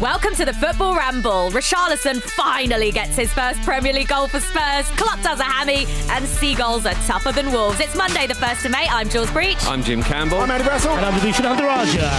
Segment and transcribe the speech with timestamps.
[0.00, 1.50] Welcome to the Football Ramble.
[1.52, 4.90] Richarlison finally gets his first Premier League goal for Spurs.
[4.90, 7.80] Klopp does a hammy, and Seagulls are tougher than wolves.
[7.80, 8.86] It's Monday, the 1st of May.
[8.90, 9.56] I'm Jules Breach.
[9.64, 10.40] I'm Jim Campbell.
[10.40, 10.94] I'm Andy Brassell.
[10.98, 12.10] And I'm Vibhushan Andaraja.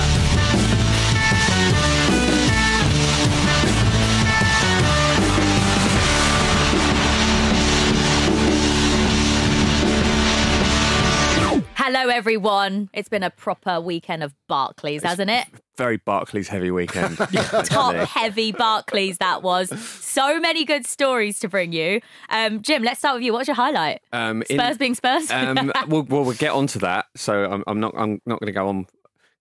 [11.76, 12.90] Hello, everyone.
[12.92, 15.46] It's been a proper weekend of Barclays, hasn't it?
[15.78, 17.18] Very Barclays heavy weekend.
[17.66, 19.70] Top heavy Barclays that was.
[19.80, 22.02] So many good stories to bring you.
[22.30, 23.32] Um, Jim, let's start with you.
[23.32, 24.02] What's your highlight?
[24.12, 25.30] Um, in- Spurs being Spurs.
[25.30, 27.06] um, we'll, well, we'll get onto that.
[27.16, 27.94] So I'm, I'm not.
[27.96, 28.88] I'm not going to go on.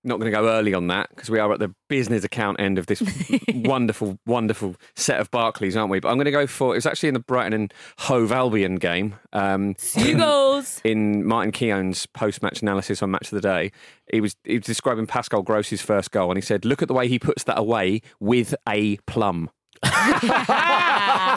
[0.06, 2.78] Not going to go early on that because we are at the business account end
[2.78, 3.02] of this
[3.54, 5.98] wonderful, wonderful set of Barclays, aren't we?
[6.00, 6.74] But I'm going to go for.
[6.74, 9.16] It was actually in the Brighton and Hove Albion game.
[9.32, 10.80] Um, Seagulls.
[10.84, 13.72] in Martin Keown's post-match analysis on Match of the Day,
[14.12, 16.94] he was he was describing Pascal Gross's first goal, and he said, "Look at the
[16.94, 19.50] way he puts that away with a plum."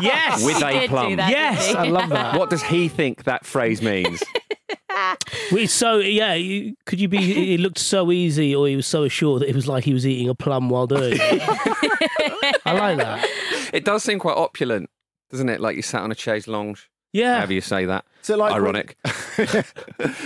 [0.02, 0.46] Yes.
[0.46, 1.16] With He a did do plum.
[1.18, 2.38] that, Yes, I love that.
[2.38, 4.24] What does he think that phrase means?
[5.52, 7.54] Well, So yeah, you, could you be?
[7.56, 10.06] It looked so easy, or he was so assured that it was like he was
[10.06, 12.60] eating a plum while doing it.
[12.66, 13.28] I like that.
[13.74, 14.90] It does seem quite opulent,
[15.32, 15.60] doesn't it?
[15.60, 16.90] Like you sat on a chaise lounge.
[17.14, 18.06] Yeah, However you say that.
[18.22, 18.96] Is it like Ironic.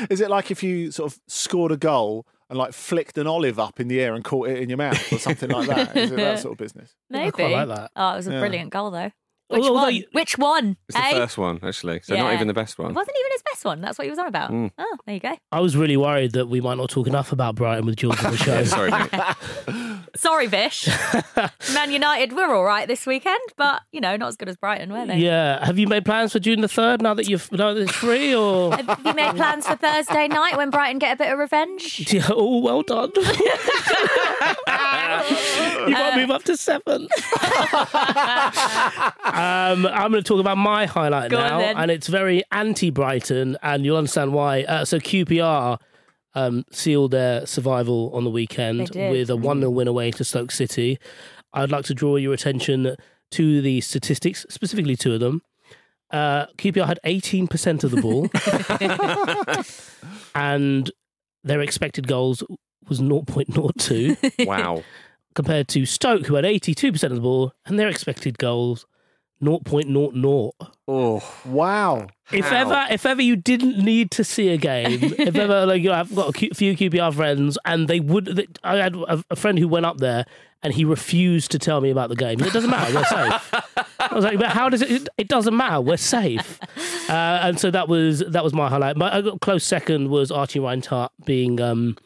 [0.10, 3.58] Is it like if you sort of scored a goal and like flicked an olive
[3.60, 5.96] up in the air and caught it in your mouth or something like that?
[5.96, 6.94] Is it that sort of business?
[7.10, 7.32] Maybe.
[7.32, 7.92] quite like that.
[7.96, 8.40] Oh, it was a Yeah.
[8.40, 9.12] brilliant goal, though.
[9.54, 9.96] Which Although one?
[9.96, 10.78] you- Which one?
[10.90, 11.12] It's the eh?
[11.14, 12.02] first one, actually.
[12.04, 12.24] So Yeah.
[12.24, 12.86] not even the best one.
[12.86, 12.96] It one.
[12.96, 13.82] wasn't even his best one.
[13.82, 14.52] That's what he was on about.
[14.52, 14.72] Mm.
[14.78, 15.38] Oh, there you go.
[15.52, 18.32] I was really worried that we might not talk enough about Brighton with Jules on
[18.32, 18.64] the show.
[18.64, 19.10] Sorry, mate.
[20.16, 20.88] Sorry, Vish.
[21.74, 24.94] Man United we're all right this weekend, but, you know, not as good as Brighton,
[24.94, 25.18] were they?
[25.18, 27.92] Yeah, have you made plans for June the third now that you've now that it's
[27.92, 28.76] free or?
[28.84, 32.14] Have you made plans for Thursday night when Brighton get a bit of revenge?
[32.14, 33.12] Yeah, oh, well done.
[33.16, 33.24] you
[35.96, 37.08] got to move up to seven.
[39.24, 43.86] um, I'm going to talk about my highlight Go now, and it's very anti-Brighton, and
[43.86, 44.64] you'll understand why.
[44.64, 45.80] Uh, so QPR
[46.36, 50.52] um, sealed their survival on the weekend with a one 0 win away to Stoke
[50.52, 50.98] City.
[51.54, 52.96] I'd like to draw your attention
[53.32, 55.42] to the statistics, specifically two of them.
[56.12, 58.28] Uh, QPR had 18% of the ball,
[60.36, 60.92] and
[61.44, 62.44] their expected goals
[62.88, 64.84] was 0.02 Wow.
[65.36, 68.86] compared to Stoke, who had 82% of the ball, and their expected goals
[69.44, 70.52] 0.00.
[70.88, 72.08] Oh, Wow.
[72.32, 72.56] If How?
[72.56, 75.96] ever, if ever you didn't need to see a game, if ever like you know,
[75.96, 78.58] I've got a few QPR friends, and they would.
[78.64, 80.26] I had a, a friend who went up there,
[80.64, 82.40] and he refused to tell me about the game.
[82.40, 82.94] It doesn't matter.
[82.96, 83.54] We're safe.
[84.00, 84.90] I was like, but how does it?
[84.92, 85.80] It, it doesn't matter.
[85.82, 86.60] We're safe.
[87.10, 88.98] Uh, and so that was that was my highlight.
[88.98, 91.98] My close second was Archie Rhind-Tutt being um,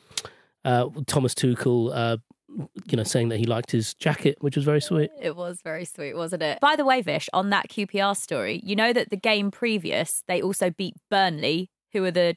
[0.66, 1.92] uh, Thomas Tuchel.
[1.94, 2.18] Uh,
[2.58, 5.12] you know, saying that he liked his jacket, which was very sweet.
[5.22, 6.60] It was very sweet, wasn't it?
[6.60, 10.42] By the way, Vish, on that QPR story, you know that the game previous, they
[10.42, 12.36] also beat Burnley, who are the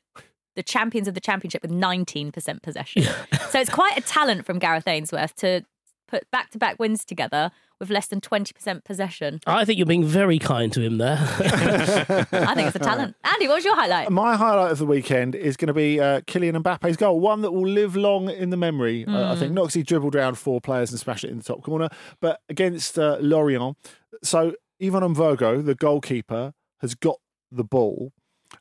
[0.57, 3.03] the champions of the championship with 19% possession.
[3.49, 5.63] so it's quite a talent from Gareth Ainsworth to
[6.09, 9.41] put back to back wins together with less than 20% possession.
[9.47, 11.17] I think you're being very kind to him there.
[11.19, 13.17] I think it's a talent.
[13.25, 14.11] Andy, what was your highlight?
[14.11, 17.53] My highlight of the weekend is going to be uh, Kylian Mbappe's goal, one that
[17.53, 19.07] will live long in the memory.
[19.07, 21.45] Uh, I think not because he dribbled around four players and smashed it in the
[21.45, 21.89] top corner,
[22.21, 23.77] but against uh, Lorient.
[24.23, 27.17] So Yvon Mvogo, the goalkeeper, has got
[27.51, 28.13] the ball,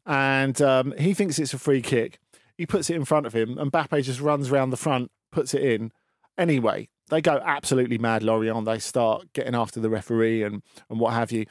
[0.05, 2.19] and um, he thinks it's a free kick.
[2.57, 5.53] He puts it in front of him, and Mbappe just runs round the front, puts
[5.53, 5.91] it in.
[6.37, 8.65] Anyway, they go absolutely mad, Lorient.
[8.65, 11.45] They start getting after the referee and, and what have you.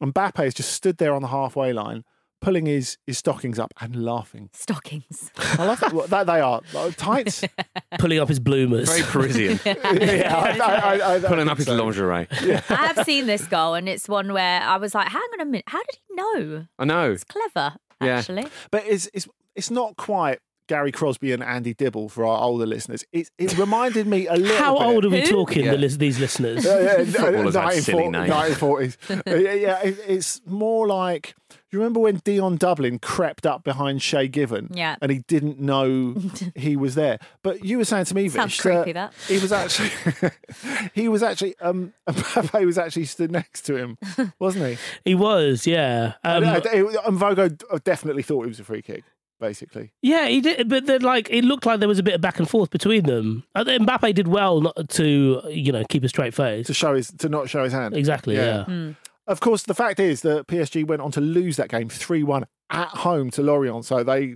[0.00, 2.04] And Mbappe has just stood there on the halfway line,
[2.40, 4.50] pulling his, his stockings up and laughing.
[4.52, 5.30] Stockings.
[5.36, 6.06] I love that.
[6.10, 6.60] That they are.
[6.72, 7.44] Like, Tights.
[7.98, 8.88] Pulling up his bloomers.
[8.88, 9.60] very Parisian.
[9.64, 12.26] yeah, I, I, I, I, Pulling up his lingerie.
[12.30, 15.44] I have seen this goal, and it's one where I was like, hang on a
[15.44, 16.66] minute, how did he know?
[16.78, 17.12] I know.
[17.12, 18.18] It's clever, Yeah.
[18.18, 18.46] actually.
[18.72, 23.04] But it's, it's, it's not quite Gary Crosby and Andy Dibble for our older listeners.
[23.12, 24.86] It, it reminded me a little How bit.
[24.86, 25.76] old are we talking, Yeah.
[25.76, 26.64] the these listeners?
[26.64, 28.30] Yeah, yeah, Footballers have silly names.
[28.30, 28.96] 1940s.
[29.10, 31.34] Uh, yeah, yeah, it, it's more like.
[31.70, 34.68] You remember when Dion Dublin crept up behind Shay Given?
[34.72, 34.94] Yeah.
[35.02, 36.14] And he didn't know
[36.54, 37.18] he was there.
[37.42, 39.12] But you were saying to me, Sounds Vish, creepy, that.
[39.26, 39.90] he was actually,
[40.94, 43.98] he was actually, um, Mbappe was actually stood next to him,
[44.38, 44.76] wasn't he?
[45.04, 46.12] He was, yeah.
[46.22, 47.48] Um, and, and Vogo
[47.82, 49.02] definitely thought it was a free kick,
[49.48, 49.92] basically.
[50.02, 52.38] yeah, he did, but then like it looked like there was a bit of back
[52.38, 53.44] and forth between them.
[53.54, 56.66] I think Mbappe did well not to, you know, keep a straight face.
[56.68, 57.96] To show his, to not show his hand.
[57.96, 58.44] Exactly, Yeah.
[58.44, 58.64] yeah.
[58.64, 58.90] Hmm.
[59.26, 62.44] Of course, the fact is that PSG went on to lose that game 3 1
[62.70, 63.84] at home to Lorient.
[63.86, 64.34] So they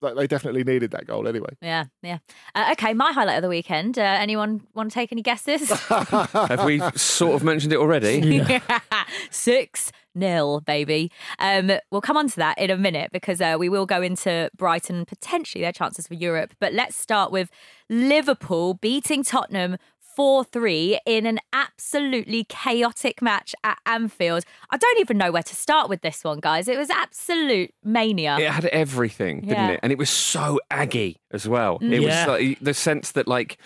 [0.00, 1.50] they they definitely needed that goal anyway.
[1.60, 2.18] Yeah, yeah.
[2.54, 3.98] Uh, okay, my highlight of the weekend.
[3.98, 5.70] Uh, anyone want to take any guesses?
[5.80, 8.44] Have we sort of mentioned it already?
[9.30, 11.10] Six nil, baby.
[11.38, 14.50] Um, we'll come on to that in a minute because uh, we will go into
[14.56, 16.54] Brighton potentially their chances for Europe.
[16.58, 17.50] But let's start with
[17.88, 19.76] Liverpool beating Tottenham.
[20.20, 24.44] 4 3 in an absolutely chaotic match at Anfield.
[24.68, 26.68] I don't even know where to start with this one, guys.
[26.68, 28.36] It was absolute mania.
[28.38, 29.70] It had everything, didn't Yeah.
[29.70, 29.80] it?
[29.82, 31.78] And it was so aggy as well.
[31.80, 32.26] It Yeah.
[32.26, 33.56] was like the sense that, like,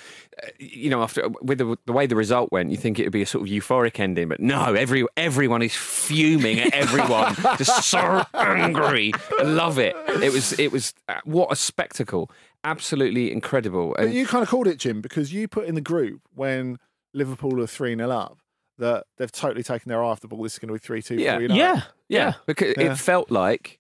[0.41, 3.13] uh, you know, after with the, the way the result went, you think it would
[3.13, 7.83] be a sort of euphoric ending, but no, every everyone is fuming at everyone, just
[7.91, 9.13] so angry.
[9.41, 9.97] I love it.
[10.23, 12.31] It was it was uh, what a spectacle,
[12.65, 13.95] absolutely incredible.
[13.97, 16.79] But And you kind of called it, Jim, because you put in the group when
[17.13, 18.39] Liverpool are 3 0 up
[18.79, 20.43] that they've totally taken their eye off the ball.
[20.43, 21.39] This is going to be 3 2 Yeah.
[21.39, 22.93] Yeah, yeah, because Yeah.
[22.93, 23.79] it felt like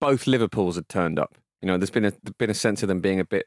[0.00, 1.36] both Liverpools had turned up.
[1.62, 3.46] You know, there's been a been a sense of them being a bit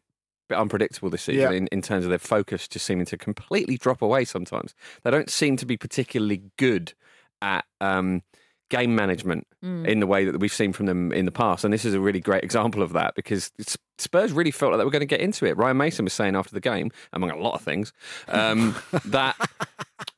[0.49, 1.57] bit unpredictable this season Yeah.
[1.57, 4.73] in, in terms of their focus just seeming to completely drop away sometimes.
[5.03, 6.93] They don't seem to be particularly good
[7.41, 8.23] at um,
[8.69, 9.47] game management
[9.85, 11.63] in the way that we've seen from them in the past.
[11.63, 13.51] And this is a really great example of that because
[13.97, 15.57] Spurs really felt like they were going to get into it.
[15.57, 17.93] Ryan Mason was saying after the game, among a lot of things,
[18.27, 18.75] um,
[19.05, 19.35] that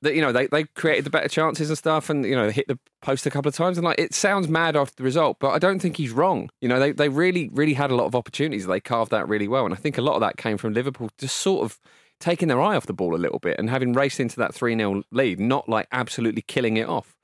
[0.02, 2.52] that you know they, they created the better chances and stuff and you know they
[2.52, 5.38] hit the post a couple of times and like it sounds mad after the result
[5.40, 6.50] but I don't think he's wrong.
[6.62, 8.66] You know they, they really really had a lot of opportunities.
[8.66, 9.66] They carved out really well.
[9.66, 11.80] And I think a lot of that came from Liverpool just sort of
[12.20, 15.04] taking their eye off the ball a little bit and having raced into that 3-0
[15.12, 17.16] lead not like absolutely killing it off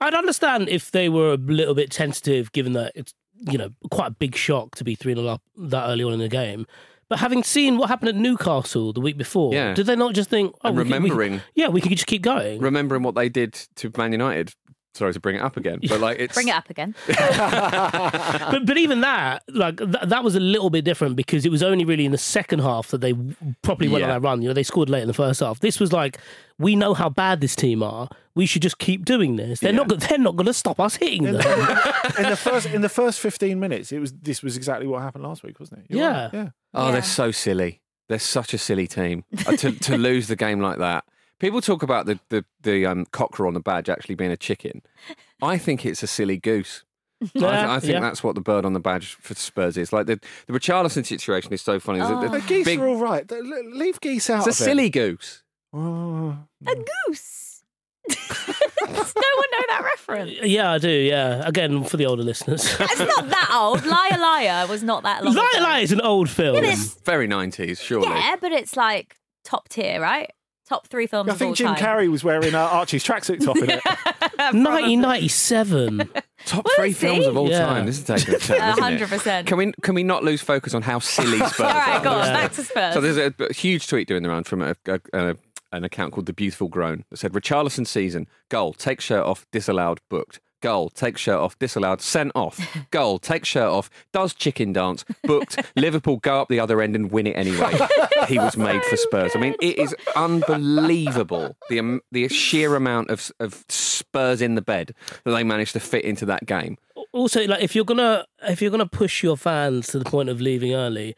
[0.00, 3.14] I'd understand if they were a little bit tentative, given that it's
[3.50, 6.18] you know quite a big shock to be three 0 up that early on in
[6.20, 6.66] the game.
[7.08, 9.74] But having seen what happened at Newcastle the week before, Yeah.
[9.74, 12.22] did they not just think, oh, we can- we remembering- yeah, we can just keep
[12.22, 12.60] going?
[12.60, 14.52] remembering what they did to Man United
[14.94, 16.94] sorry to bring it up again but like it's Bring it up again.
[17.08, 21.62] but but even that, like th- that was a little bit different because it was
[21.62, 23.12] only really in the second half that they
[23.62, 24.14] properly went on Yeah.
[24.16, 24.42] that run.
[24.42, 25.60] You know, they scored late in the first half.
[25.60, 26.18] This was like,
[26.58, 28.08] we know how bad this team are.
[28.34, 29.60] We should just keep doing this.
[29.60, 29.88] They're not.
[29.88, 31.36] They're not going to stop us hitting them.
[31.36, 31.40] in
[32.30, 35.42] the first in the first 15 minutes, it was this was exactly what happened last
[35.42, 35.86] week, wasn't it?
[35.88, 36.22] You're Yeah.
[36.24, 36.48] right, Yeah.
[36.74, 36.92] Oh, Yeah.
[36.92, 37.80] they're so silly.
[38.08, 41.04] They're such a silly team Uh, to to lose the game like that.
[41.40, 44.82] People talk about the the the um, cocker on the badge actually being a chicken.
[45.42, 46.84] I think it's a silly goose.
[47.22, 48.00] I, th- I think Yeah.
[48.00, 49.92] that's what the bird on the badge for Spurs is.
[49.92, 52.00] Like the the Richarlison situation is so funny.
[52.00, 52.20] Oh.
[52.20, 53.26] the The geese big- are all right.
[53.26, 54.70] The- Leave geese out it's a of it.
[54.70, 55.42] silly goose.
[55.72, 56.36] Oh.
[56.66, 56.74] A
[57.08, 57.62] goose.
[58.08, 60.32] Does no one know that reference?
[60.42, 60.90] Yeah, I do.
[60.90, 62.64] Yeah, again for the older listeners.
[62.78, 63.84] It's not that old.
[63.86, 65.34] Liar Liar was not that long.
[65.34, 65.62] Liar ago.
[65.62, 66.56] Liar is an old film.
[66.56, 66.94] It is.
[67.04, 68.08] Very 90s, surely.
[68.08, 70.30] Yeah, but it's like top tier, right?
[70.68, 71.28] Top three films.
[71.28, 71.76] I of think all Jim time.
[71.76, 73.82] Carrey was wearing uh, Archie's tracksuit top in it.
[74.54, 76.08] 1997.
[76.46, 77.06] Top Well, three see?
[77.06, 77.64] films of all Yeah.
[77.66, 77.86] time.
[77.86, 79.00] This is taking a turn, isn't it?
[79.10, 79.46] 100%.
[79.46, 82.04] Can we can we not lose focus on how silly Spurs All right, are?
[82.04, 82.26] go on.
[82.26, 82.32] Yeah.
[82.32, 82.94] Back to Spurs.
[82.94, 85.36] So there's a, a huge tweet doing the round from a, a, a,
[85.72, 90.00] an account called The Beautiful Groan that said Richarlison season goal take shirt off disallowed
[90.10, 92.58] booked goal take shirt off disallowed sent off
[92.90, 97.12] goal take shirt off does chicken dance booked Liverpool go up the other end and
[97.12, 97.70] win it anyway.
[98.28, 99.32] he was made for Spurs.
[99.36, 104.62] I mean it is unbelievable the um, the sheer amount of of Spurs in the
[104.62, 104.94] bed
[105.24, 106.78] that they managed to fit into that game.
[107.12, 110.40] also, like if you're gonna if you're gonna push your fans to the point of
[110.40, 111.14] leaving early,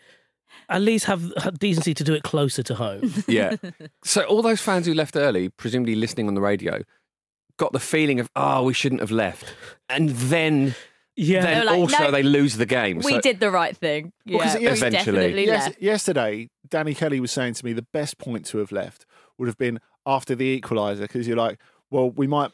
[0.69, 3.15] at least have, have decency to do it closer to home.
[3.29, 3.55] Yeah.
[4.03, 6.83] so all those fans who left early, presumably listening on the radio,
[7.59, 9.55] got the feeling of, oh, we shouldn't have left.
[9.89, 10.75] And then,
[11.17, 11.41] Yeah.
[11.43, 12.99] then They're like, also "No, they lose the game.
[12.99, 14.13] we So- did the right thing.
[14.25, 15.47] Yeah, 'cause it- we Eventually.
[15.47, 19.07] Yes, yesterday, Danny Kelly was saying to me the best point to have left
[19.39, 21.59] would have been after the equaliser because you're like,
[21.91, 22.51] well, we might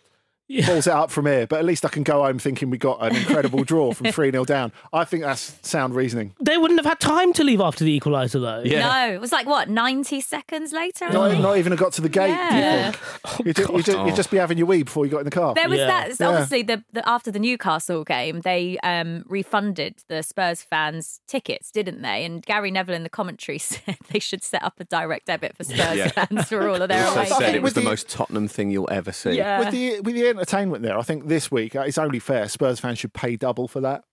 [0.49, 0.67] Yeah.
[0.67, 2.99] balls it up from here, but at least I can go home thinking we got
[3.01, 4.71] an incredible draw from 3 0 down.
[4.93, 6.35] I think that's sound reasoning.
[6.41, 8.63] They wouldn't have had time to leave after the equaliser, though.
[8.63, 8.81] Yeah.
[9.09, 11.09] No, it was like what, 90 seconds later?
[11.11, 11.43] Not, think?
[11.43, 12.27] not even got to the gate.
[12.51, 12.91] do you Yeah.
[12.91, 13.47] think?
[13.47, 15.55] You'd, ju- you'd, you'd just be having your wee before you got in the car.
[15.55, 15.87] There was Yeah.
[15.87, 16.17] that.
[16.17, 16.31] so Yeah.
[16.33, 22.03] Obviously, the, the after the Newcastle game, they um, refunded the Spurs fans tickets, didn't
[22.03, 22.25] they?
[22.27, 25.65] And Gary Neville in the commentary said they should set up a direct debit for
[25.65, 26.09] Spurs Yeah.
[26.09, 27.55] fans for all of their also away said games.
[27.55, 29.33] it was the the- most Tottenham thing you'll ever see.
[29.33, 29.61] Yeah.
[29.61, 32.49] with the with the entertainment there, I think this week uh, it's only fair.
[32.49, 34.05] Spurs fans should pay double for that.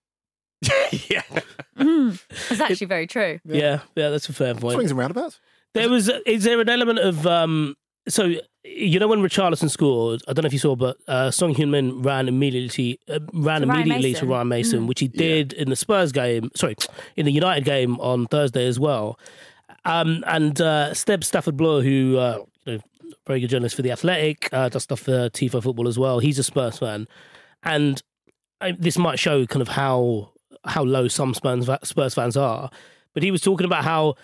[1.09, 1.21] yeah.
[1.77, 3.39] It's actually very true.
[3.45, 4.75] Yeah, yeah, that's a fair point.
[4.75, 5.39] Swings and roundabouts.
[5.73, 6.09] There was.
[6.25, 7.75] Is there an element of um?
[8.07, 8.33] So
[8.63, 12.01] you know when Richarlison scored, I don't know if you saw, but uh, Son Heung-min
[12.01, 14.27] ran immediately uh, ran To Ryan immediately Mason.
[14.27, 14.87] to Ryan Mason, Mm.
[14.87, 16.49] which he did in the Spurs game.
[16.55, 16.75] Sorry,
[17.15, 19.17] in the United game on Thursday as well.
[19.85, 22.47] Um, and uh, Seb Stafford-Bloor, who uh, you know,
[23.27, 26.19] very good journalist for the Athletic, uh, does stuff for Tifo Football as well.
[26.19, 27.07] He's a Spurs fan,
[27.63, 28.01] and
[28.61, 30.31] I, this might show kind of how
[30.65, 32.69] how low some Spurs, Spurs fans are.
[33.13, 34.15] But he was talking about how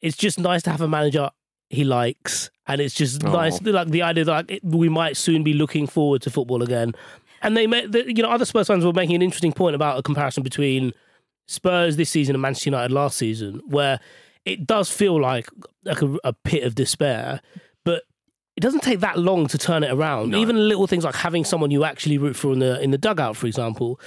[0.00, 1.30] it's just nice to have a manager
[1.70, 3.32] he likes, and it's just Aw.
[3.32, 6.94] nice, like the idea that like, we might soon be looking forward to football again.
[7.42, 9.98] And they, made, the, you know, other Spurs fans were making an interesting point about
[9.98, 10.92] a comparison between
[11.46, 14.00] Spurs this season and Manchester United last season, where
[14.44, 15.48] it does feel like
[15.84, 17.40] like a, a pit of despair,
[18.58, 20.30] it doesn't take that long to turn it around.
[20.30, 20.38] No.
[20.40, 23.36] Even little things like having someone you actually root for in the in the dugout,
[23.36, 24.00] for example.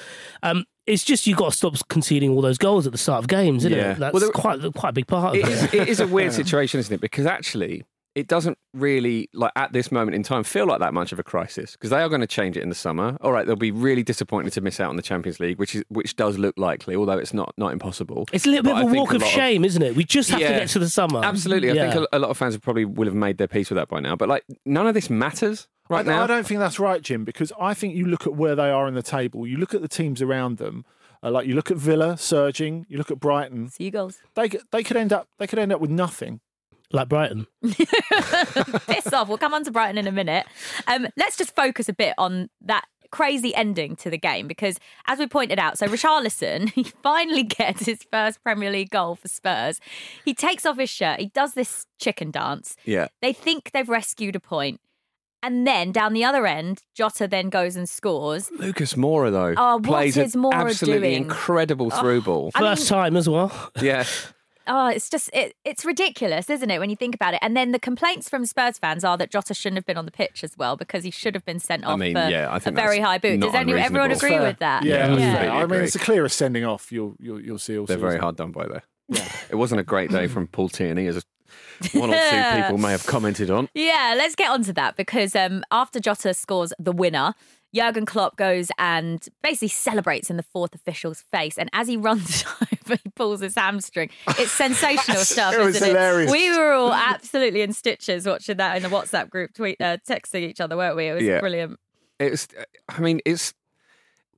[0.43, 3.27] Um, it's just you got to stop conceding all those goals at the start of
[3.29, 3.91] games, isn't Yeah.
[3.93, 3.99] it?
[3.99, 5.51] That's Well, there- quite quite a big part of It it.
[5.51, 6.99] is, it is a weird situation, isn't it?
[7.01, 11.11] Because actually, it doesn't really, like at this moment in time, feel like that much
[11.13, 13.17] of a crisis because they are going to change it in the summer.
[13.21, 15.83] All right, they'll be really disappointed to miss out on the Champions League, which is
[15.89, 18.25] which does look likely, although it's not not impossible.
[18.33, 19.95] It's a little bit But of a walk a of lot of- shame, isn't it?
[19.95, 20.51] We just have Yeah.
[20.53, 21.21] to get to the summer.
[21.23, 21.91] Absolutely, I Yeah.
[21.93, 23.99] think a, a lot of fans probably will have made their peace with that by
[23.99, 24.15] now.
[24.15, 26.23] But like, none of this matters right I, now.
[26.23, 28.87] I don't think that's right, Jim, because I think you look at where they are
[28.87, 30.83] in the table, you look at the teams around them.
[31.23, 33.69] Uh, like you look at Villa surging, you look at Brighton.
[33.69, 34.17] Seagulls.
[34.35, 36.39] They could- they could end up they could end up with nothing.
[36.93, 37.47] Like Brighton.
[38.87, 39.27] Piss off.
[39.27, 40.45] We'll come on to Brighton in a minute.
[40.87, 45.19] Um, let's just focus a bit on that crazy ending to the game because, as
[45.19, 49.79] we pointed out, so Richarlison, he finally gets his first Premier League goal for Spurs.
[50.23, 52.75] He takes off his shirt, he does this chicken dance.
[52.85, 54.79] yeah, They think they've rescued a point.
[55.43, 58.51] And then down the other end, Jota then goes and scores.
[58.59, 61.23] Lucas Moura though Oh, what plays an absolutely doing?
[61.23, 62.51] incredible through ball.
[62.53, 63.51] I First mean- time as well.
[63.81, 64.05] Yeah,
[64.67, 67.39] Oh, it's just it, it's ridiculous, isn't it, when you think about it?
[67.41, 70.11] And then the complaints from Spurs fans are that Jota shouldn't have been on the
[70.11, 71.93] pitch as well because he should have been sent off.
[71.93, 73.39] I mean, for yeah, I a think a very high boot.
[73.39, 74.41] Does anyone, everyone agree Fair.
[74.43, 74.83] with that?
[74.83, 75.55] Yeah, Yeah, that's yeah.
[75.55, 77.77] I mean, it's the clearest sending off you'll you'll, you'll see.
[77.77, 78.83] All they're very hard done by there.
[79.09, 79.27] Yeah.
[79.49, 81.23] it wasn't a great day from Paul Tierney, as
[81.93, 83.67] one or two people may have commented on.
[83.73, 87.33] Yeah, let's get onto that because um, after Jota scores the winner,
[87.73, 91.57] Jurgen Klopp goes and basically celebrates in the fourth official's face.
[91.57, 94.09] And as he runs over, he pulls his hamstring.
[94.27, 96.29] It's sensational stuff, It was isn't hilarious.
[96.29, 96.33] it?
[96.33, 100.41] We were all absolutely in stitches watching that in the WhatsApp group, tweet, uh, texting
[100.41, 101.07] each other, weren't we?
[101.07, 101.39] It was Yeah.
[101.39, 101.79] brilliant.
[102.19, 102.47] It's,
[102.89, 103.53] I mean, it's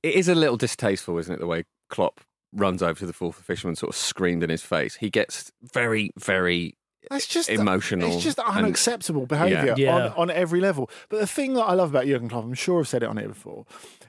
[0.02, 1.40] it is a little distasteful, isn't it?
[1.40, 2.20] The way Klopp
[2.52, 4.96] runs over to the fourth official and sort of screamed in his face.
[4.96, 6.76] He gets very, very
[7.10, 9.94] It's just emotional It's just and- unacceptable behaviour Yeah.
[10.08, 10.90] on, on every level.
[11.08, 13.16] But the thing that I love about Jurgen Klopp, I'm sure I've said it on
[13.16, 13.66] here before,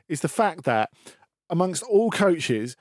[0.07, 0.89] is the fact that
[1.49, 2.75] amongst all coaches,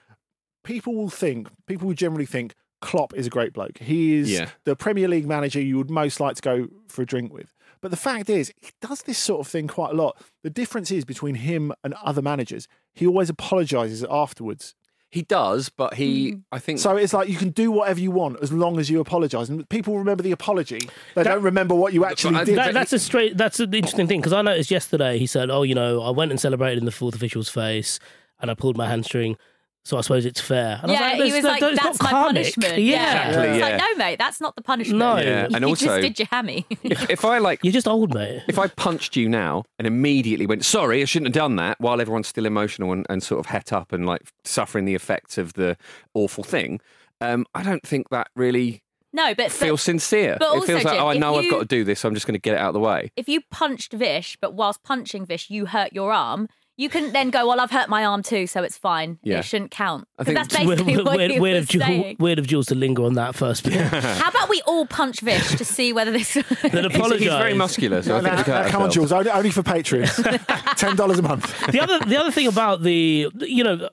[0.63, 3.79] people will think, people will generally think, Klopp is a great bloke.
[3.79, 4.51] He is Yeah.
[4.65, 7.55] the Premier League manager you would most like to go for a drink with.
[7.81, 10.23] But the fact is, he does this sort of thing quite a lot.
[10.43, 14.75] The difference is between him and other managers, he always apologises afterwards.
[15.15, 16.39] He does, but he, hmm.
[16.51, 16.81] I think.
[16.81, 19.49] So it's like you can do whatever you want as long as you apologise.
[19.49, 20.89] And people remember the apology.
[21.15, 22.59] They don't remember what you actually I- did.
[22.59, 23.37] That, that's a straight.
[23.37, 26.33] That's an interesting thing because I noticed yesterday he said, "Oh, you know, I went
[26.33, 28.01] and celebrated in the fourth official's face,
[28.41, 29.37] and I pulled my hamstring,
[29.85, 31.83] so I suppose it's fair." And I yeah, was like, he was that- like, that's
[31.85, 33.69] "That's not my comic." punishment." Yeah, Exactly, It's yeah.
[33.69, 34.99] like, no, mate, that's not the punishment.
[34.99, 35.17] No.
[35.17, 36.67] Yeah, you and also- just did your hammy.
[36.83, 38.43] if, if I like you're just old, mate.
[38.49, 42.01] if I punched you now and immediately went, sorry, I shouldn't have done that, while
[42.01, 45.53] everyone's still emotional and, and sort of het up and like suffering the effects of
[45.55, 45.77] the
[46.15, 46.81] awful thing,
[47.21, 50.37] um, I don't think that really no, but, feels but sincere.
[50.41, 52.01] but it also, feels like, Jim, oh, I if know I've got to do this,
[52.01, 53.13] so I'm just going to get it out of the way.
[53.17, 56.49] if you punched Vish, but whilst punching Vish, you hurt your arm.
[56.77, 59.21] You can then go, well, I've hurt my arm too, so it's fine.
[59.23, 59.39] Yeah.
[59.39, 60.09] It shouldn't count.
[60.19, 62.67] I 'Cause think- that's basically weird, what weird, he weird of Jules, weird of Jules
[62.67, 63.75] to linger on that first bit.
[63.81, 66.35] How about we all punch Vish to see whether this?
[66.35, 67.21] then He's, apologise.
[67.21, 68.91] he's very muscular, so I think no, we can no, hurt come on.
[68.91, 69.13] Jules.
[69.13, 70.77] Only, only for Patreons.
[70.77, 71.67] Ten dollars a month.
[71.69, 73.89] the other the other thing about the you know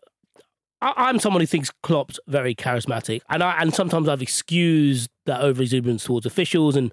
[0.81, 5.41] I, I'm someone who thinks Klopp's very charismatic, and I and sometimes I've excused that
[5.41, 6.91] over exuberance towards officials and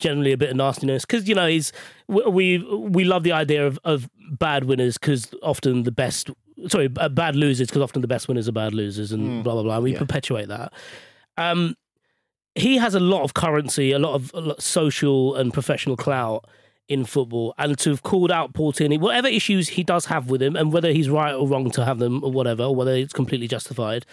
[0.00, 1.72] generally a bit of nastiness because you know he's
[2.08, 6.30] we we love the idea of of bad winners because often the best
[6.68, 9.74] sorry bad losers because often the best winners are bad losers and blah blah blah.
[9.76, 10.72] And we perpetuate that.
[11.36, 11.76] Um,
[12.54, 16.46] he has a lot of currency, a lot of a lot social and professional clout
[16.88, 20.42] in football, and to have called out Paul Tierney, whatever issues he does have with
[20.42, 23.12] him, and whether he's right or wrong to have them or whatever, or whether it's
[23.12, 24.04] completely justified,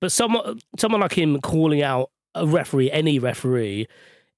[0.00, 3.88] but someone someone like him calling out a referee, any referee,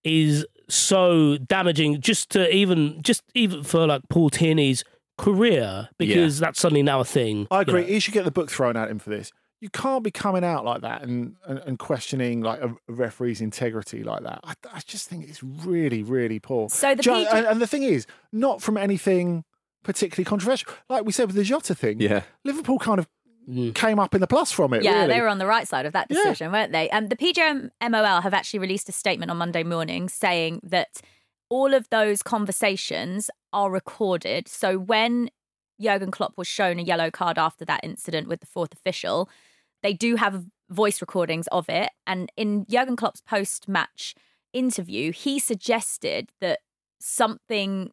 [0.05, 2.01] is so damaging.
[2.01, 4.85] Just to even just even for like Paul Tierney's
[5.19, 7.47] career, because that's suddenly now a thing.
[7.51, 7.81] I you agree.
[7.83, 7.87] know.
[7.89, 9.31] He should get the book thrown at him for this.
[9.61, 13.43] You can't be coming out like that and, and, and questioning like a, a referee's
[13.43, 14.41] integrity like that.
[14.43, 16.71] I, I just think it's really, really poor.
[16.71, 19.45] So the Jo- PG and, and the thing is, not from anything
[19.85, 20.73] particularly controversial.
[20.89, 22.23] Like we said with the Jota thing, Yeah.
[22.43, 23.07] Liverpool kind of
[23.51, 23.75] Mm.
[23.75, 24.83] came up in the plus from it.
[24.83, 25.09] Yeah, really.
[25.15, 26.17] they were on the right side of that Yeah.
[26.23, 26.89] decision, weren't they?
[26.91, 31.01] Um, the PGMOL have actually released a statement on Monday morning saying that
[31.49, 34.47] all of those conversations are recorded.
[34.47, 35.31] So when
[35.81, 39.29] Jurgen Klopp was shown a yellow card after that incident with the fourth official,
[39.83, 41.91] they do have voice recordings of it.
[42.07, 44.15] And in Jurgen Klopp's post match
[44.53, 46.61] interview, he suggested that
[47.01, 47.91] something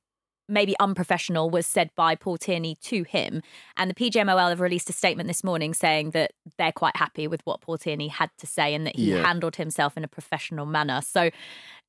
[0.50, 3.42] maybe unprofessional was said by Paul Tierney to him.
[3.76, 7.42] And the PGMOL have released a statement this morning saying that they're quite happy with
[7.46, 9.26] what Paul Tierney had to say and that he Yeah.
[9.26, 11.02] handled himself in a professional manner.
[11.02, 11.30] So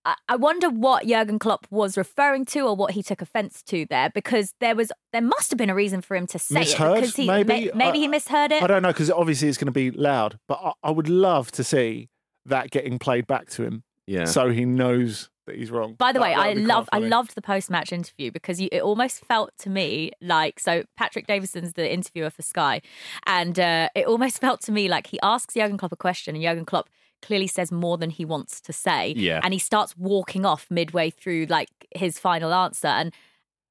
[0.04, 3.84] I- I wonder what Jurgen Klopp was referring to or what he took offence to
[3.90, 6.98] there, because there was there must have been a reason for him to say Misheard,
[6.98, 7.00] it.
[7.00, 7.48] Because he maybe?
[7.48, 8.62] may- maybe I- he uh, misheard it.
[8.62, 11.50] I don't know because obviously it's going to be loud, but I, I would love
[11.52, 12.08] to see
[12.46, 14.24] that getting played back to him, Yeah.
[14.24, 15.94] so he knows that he's wrong.
[15.94, 18.82] By the That- way, I love I loved the post match interview because you, it
[18.82, 22.80] almost felt to me like so Patrick Davison's the interviewer for Sky,
[23.26, 26.42] and uh, it almost felt to me like he asks Jurgen Klopp a question and
[26.44, 26.88] Jurgen Klopp
[27.20, 29.40] clearly says more than he wants to say, Yeah.
[29.42, 33.12] and he starts walking off midway through like his final answer and.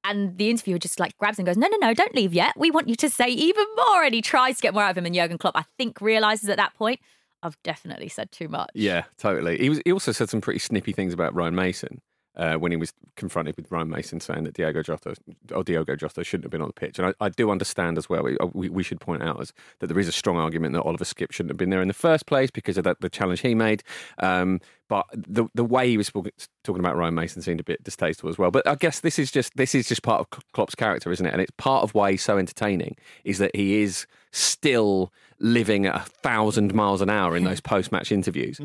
[0.04, 2.54] And the interviewer just like grabs and goes, No, no, no, don't leave yet.
[2.56, 4.04] We want you to say even more.
[4.04, 5.04] And he tries to get more out of him.
[5.04, 7.00] And Jurgen Klopp, I think, realizes at that point,
[7.42, 8.70] I've definitely said too much.
[8.74, 9.58] Yeah, totally.
[9.58, 9.80] He was.
[9.84, 12.00] He also said some pretty snippy things about Ryan Mason
[12.38, 15.16] uh, when he was confronted with Ryan Mason saying that Diego Jota
[15.52, 16.98] or Diogo Jota shouldn't have been on the pitch.
[16.98, 18.22] And I, I do understand as well.
[18.22, 21.04] We, we, we should point out as, that there is a strong argument that Oliver
[21.04, 23.54] Skipp shouldn't have been there in the first place because of that, the challenge he
[23.54, 23.82] made.
[24.18, 28.30] Um, but the the way he was talking about Ryan Mason seemed a bit distasteful
[28.30, 28.50] as well.
[28.50, 31.32] But I guess this is just this is just part of Klopp's character, isn't it?
[31.32, 35.94] And it's part of why he's so entertaining is that he is still living at
[35.96, 38.60] a thousand miles an hour in those post match interviews.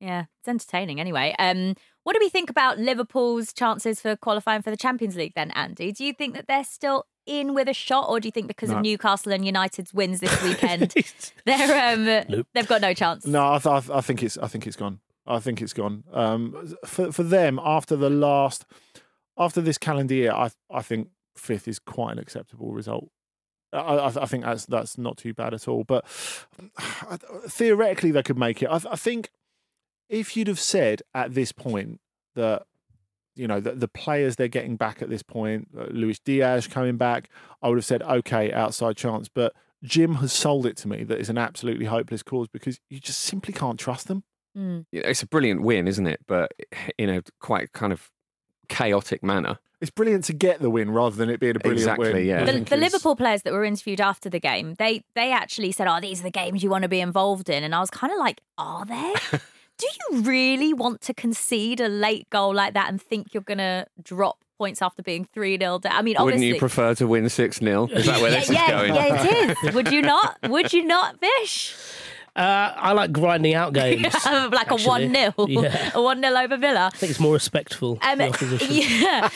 [0.00, 1.34] Yeah, it's entertaining anyway.
[1.38, 1.74] Um,
[2.04, 5.90] what do we think about Liverpool's chances for qualifying for the Champions League then, Andy?
[5.92, 8.70] Do you think that they're still in with a shot, or do you think because
[8.70, 8.76] No.
[8.76, 10.94] of Newcastle and United's wins this weekend,
[11.44, 13.26] they're um, they've got no chance?
[13.26, 15.00] No, I, th- I think it's I think it's gone.
[15.26, 16.04] I think it's gone.
[16.12, 18.64] Um, for for them after the last
[19.36, 23.10] after this calendar year, I I think fifth is quite an acceptable result.
[23.72, 25.84] I, I, I think that's that's not too bad at all.
[25.84, 26.06] But
[27.48, 28.66] theoretically, they could make it.
[28.66, 29.30] I, I think
[30.08, 32.00] if you'd have said at this point
[32.34, 32.62] that
[33.34, 36.96] you know the, the players they're getting back at this point, uh, Luis Diaz coming
[36.96, 37.30] back,
[37.62, 39.28] I would have said okay, outside chance.
[39.28, 42.98] But Jim has sold it to me that it's an absolutely hopeless cause because you
[42.98, 44.24] just simply can't trust them.
[44.56, 44.86] Mm.
[44.92, 46.20] it's a brilliant win, isn't it?
[46.26, 46.52] But
[46.96, 48.10] in a quite kind of
[48.68, 49.58] chaotic manner.
[49.80, 52.26] It's brilliant to get the win rather than it being a brilliant Exactly, win.
[52.26, 52.44] yeah.
[52.44, 56.00] The, the Liverpool players that were interviewed after the game, they they actually said, "Oh,
[56.00, 58.18] these are the games you want to be involved in," and I was kind of
[58.18, 59.14] like, "Are they?
[59.78, 63.86] Do you really want to concede a late goal like that and think you're gonna
[64.02, 65.92] drop points after being three 0 down?
[65.92, 67.86] I mean, Wouldn't you prefer to win 6 0?
[67.92, 68.94] Is that where yeah, this yeah, is going?
[68.96, 69.74] yeah, it is.
[69.74, 70.36] Would you not?
[70.48, 71.76] Would you not, Vish?
[72.38, 74.02] Uh, I like grinding out games.
[74.04, 74.14] like
[74.70, 74.84] actually.
[74.84, 75.90] a one 0 Yeah.
[75.94, 76.90] a one 0 over Villa.
[76.92, 77.98] I think it's more respectful.
[78.00, 78.68] Um, to opposition.
[78.70, 79.28] yeah.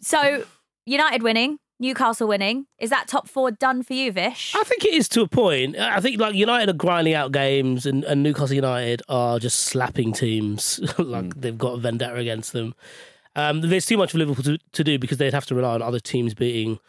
[0.00, 0.44] so
[0.84, 2.66] United winning, Newcastle winning.
[2.78, 4.52] Is that top four done for you, Vish?
[4.56, 5.76] I think it is to a point.
[5.78, 10.12] I think like United are grinding out games, and, and Newcastle United are just slapping
[10.12, 12.74] teams like they've got a vendetta against them.
[13.36, 15.82] Um, there's too much for Liverpool to, to do because they'd have to rely on
[15.82, 16.80] other teams beating,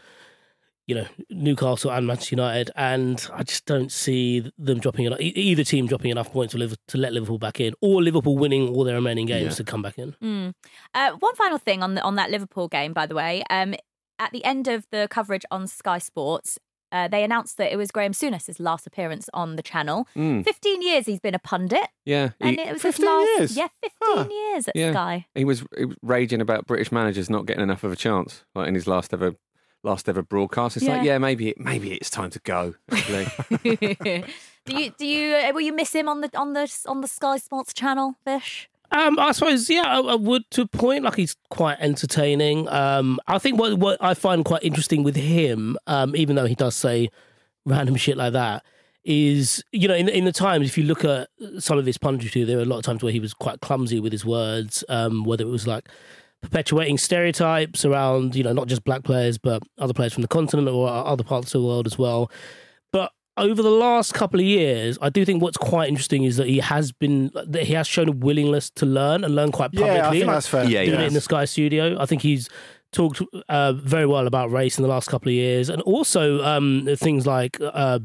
[0.89, 5.63] you know, Newcastle and Manchester United, and I just don't see them dropping enough, either
[5.63, 8.83] team dropping enough points to, Liverpool, to let Liverpool back in, or Liverpool winning all
[8.83, 9.57] their remaining games Yeah.
[9.57, 10.15] to come back in.
[10.23, 10.53] Mm.
[10.95, 13.43] Uh, one final thing on the, on that Liverpool game, by the way.
[13.51, 13.75] Um,
[14.17, 16.57] at the end of the coverage on Sky Sports,
[16.91, 20.07] uh, they announced that it was Graham Souness's last appearance on the channel.
[20.17, 22.31] Mm, Fifteen years he's been a pundit, yeah.
[22.41, 23.27] and He, it was his 15 last.
[23.37, 23.57] years?
[23.57, 24.27] Yeah, fifteen Huh.
[24.31, 24.91] years at Yeah.
[24.93, 25.27] Sky.
[25.35, 28.67] he was, he was raging about British managers not getting enough of a chance like
[28.67, 29.35] in his last ever
[29.83, 30.77] last ever broadcast.
[30.77, 31.13] It's like, Yeah.
[31.13, 32.75] yeah, maybe it, maybe it's time to go.
[33.63, 34.23] do
[34.67, 37.37] you do you uh, will you miss him on the on the on the Sky
[37.37, 38.69] Sports channel, Vish?
[38.91, 41.03] Um, I suppose, yeah, I, I would to a point.
[41.03, 42.67] Like he's quite entertaining.
[42.69, 46.55] Um, I think what what I find quite interesting with him, um, even though he
[46.55, 47.09] does say
[47.65, 48.63] random shit like that,
[49.03, 52.45] is you know in in the times if you look at some of his punditry,
[52.45, 54.83] there were a lot of times where he was quite clumsy with his words.
[54.89, 55.87] Um, whether it was like
[56.41, 60.69] perpetuating stereotypes around you know not just black players but other players from the continent
[60.69, 62.31] or other parts of the world as well.
[62.91, 66.47] But over the last couple of years, I do think what's quite interesting is that
[66.47, 69.95] he has been that he has shown a willingness to learn and learn quite publicly.
[69.95, 70.65] Yeah, I think that's fair.
[70.65, 71.05] Yeah, doing yeah.
[71.05, 71.97] it in the Sky Studio.
[71.99, 72.49] I think he's
[72.91, 76.87] talked uh, very well about race in the last couple of years, and also um,
[76.95, 77.99] things like uh,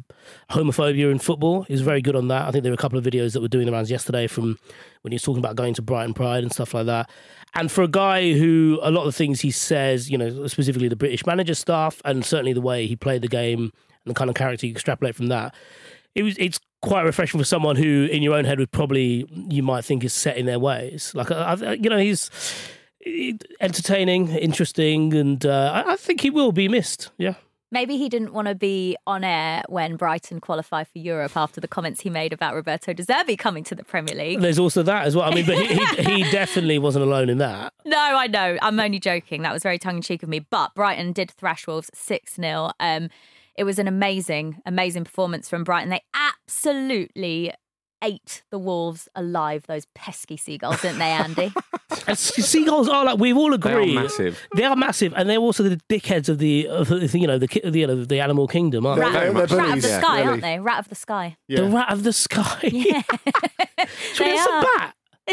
[0.51, 1.63] homophobia in football.
[1.63, 2.47] He's very good on that.
[2.47, 4.59] I think there were a couple of videos that were doing the rounds yesterday from
[5.03, 7.11] when he was talking about going to Brighton Pride and stuff like that.
[7.55, 10.89] And for a guy who a lot of the things he says, you know, specifically
[10.89, 13.73] the British manager stuff, and certainly the way he played the game
[14.05, 15.55] and the kind of character you extrapolate from that,
[16.15, 19.63] it was it's quite refreshing for someone who, in your own head, would probably you
[19.63, 21.13] might think is set in their ways.
[21.15, 22.31] Like you know, he's
[23.61, 27.11] entertaining, interesting, and uh, I, I think he will be missed.
[27.19, 27.35] Yeah.
[27.75, 31.67] Maybe he didn't want to be on air when Brighton qualified for Europe after the
[31.67, 34.41] comments he made about Roberto De Zerbi coming to the Premier League.
[34.41, 35.29] There's also that as well.
[35.29, 37.73] I mean, but he, he, he definitely wasn't alone in that.
[37.85, 38.59] No, I know.
[38.63, 39.43] I'm only joking.
[39.43, 40.39] That was very tongue in cheek of me.
[40.39, 42.71] But Brighton did thrash Wolves 6 0.
[42.79, 43.09] Um,
[43.57, 45.91] it was an amazing, amazing performance from Brighton.
[45.91, 47.53] They absolutely
[48.05, 51.53] ate the Wolves alive, those pesky seagulls, didn't they, Andy?
[52.07, 54.41] And seagulls are like we've all They are agreed massive.
[54.57, 57.47] They are massive, and they're also the dickheads of the, of the you know the
[57.65, 59.31] the, you know, the animal kingdom, aren't They're- they?
[59.31, 60.29] rat, they're rat of bullies, the yeah, sky, really.
[60.29, 60.59] aren't they?
[60.61, 61.37] Rat of the sky.
[61.49, 62.59] The rat of the sky.
[62.63, 63.03] Yeah.
[64.15, 64.95] Should we They have some bat?
[65.27, 65.33] Oh,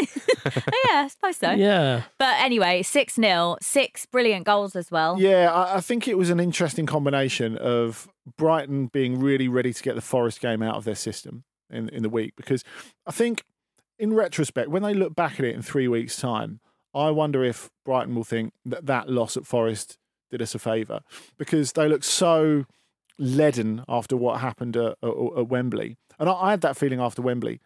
[0.88, 1.50] yeah, I suppose so.
[1.50, 2.02] Yeah.
[2.18, 5.20] But anyway, 6 0, six brilliant goals as well.
[5.20, 8.08] Yeah, I, I think it was an interesting combination of
[8.38, 12.02] Brighton being really ready to get the Forest game out of their system in, in
[12.02, 12.64] the week because
[13.06, 13.44] I think
[13.98, 16.60] in retrospect, when they look back at it in three weeks' time,
[16.94, 19.98] I wonder if Brighton will think that that loss at Forest
[20.30, 21.00] did us a favour
[21.38, 22.64] because they look so
[23.18, 25.96] leaden after what happened at, at, at Wembley.
[26.18, 27.60] And I, I had that feeling after Wembley.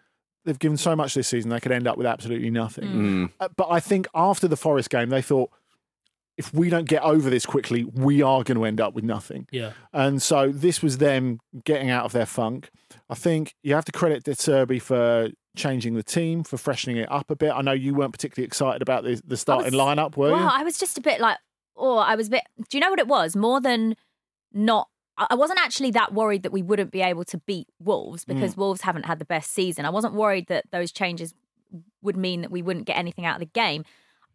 [0.44, 2.84] They've given so much this season, they could end up with absolutely nothing.
[2.88, 3.32] Mm.
[3.40, 5.50] Uh, But I think after the Forest game, they thought,
[6.36, 9.46] if we don't get over this quickly, we are going to end up with nothing.
[9.50, 9.72] Yeah.
[9.92, 12.70] And so this was them getting out of their funk.
[13.08, 17.10] I think you have to credit De Zerbi for changing the team, for freshening it
[17.10, 17.50] up a bit.
[17.52, 20.44] I know you weren't particularly excited about the, the starting lineup, were Well, you?
[20.46, 21.38] Well, I was just a bit like,
[21.76, 22.42] oh, I was a bit.
[22.68, 23.34] Do you know what it was?
[23.34, 23.96] More than
[24.52, 24.88] not.
[25.16, 28.54] I I wasn't actually that worried that we wouldn't be able to beat Wolves because
[28.54, 28.58] Mm.
[28.58, 29.86] Wolves haven't had the best season.
[29.86, 31.32] I wasn't worried that those changes
[32.02, 33.84] would mean that we wouldn't get anything out of the game.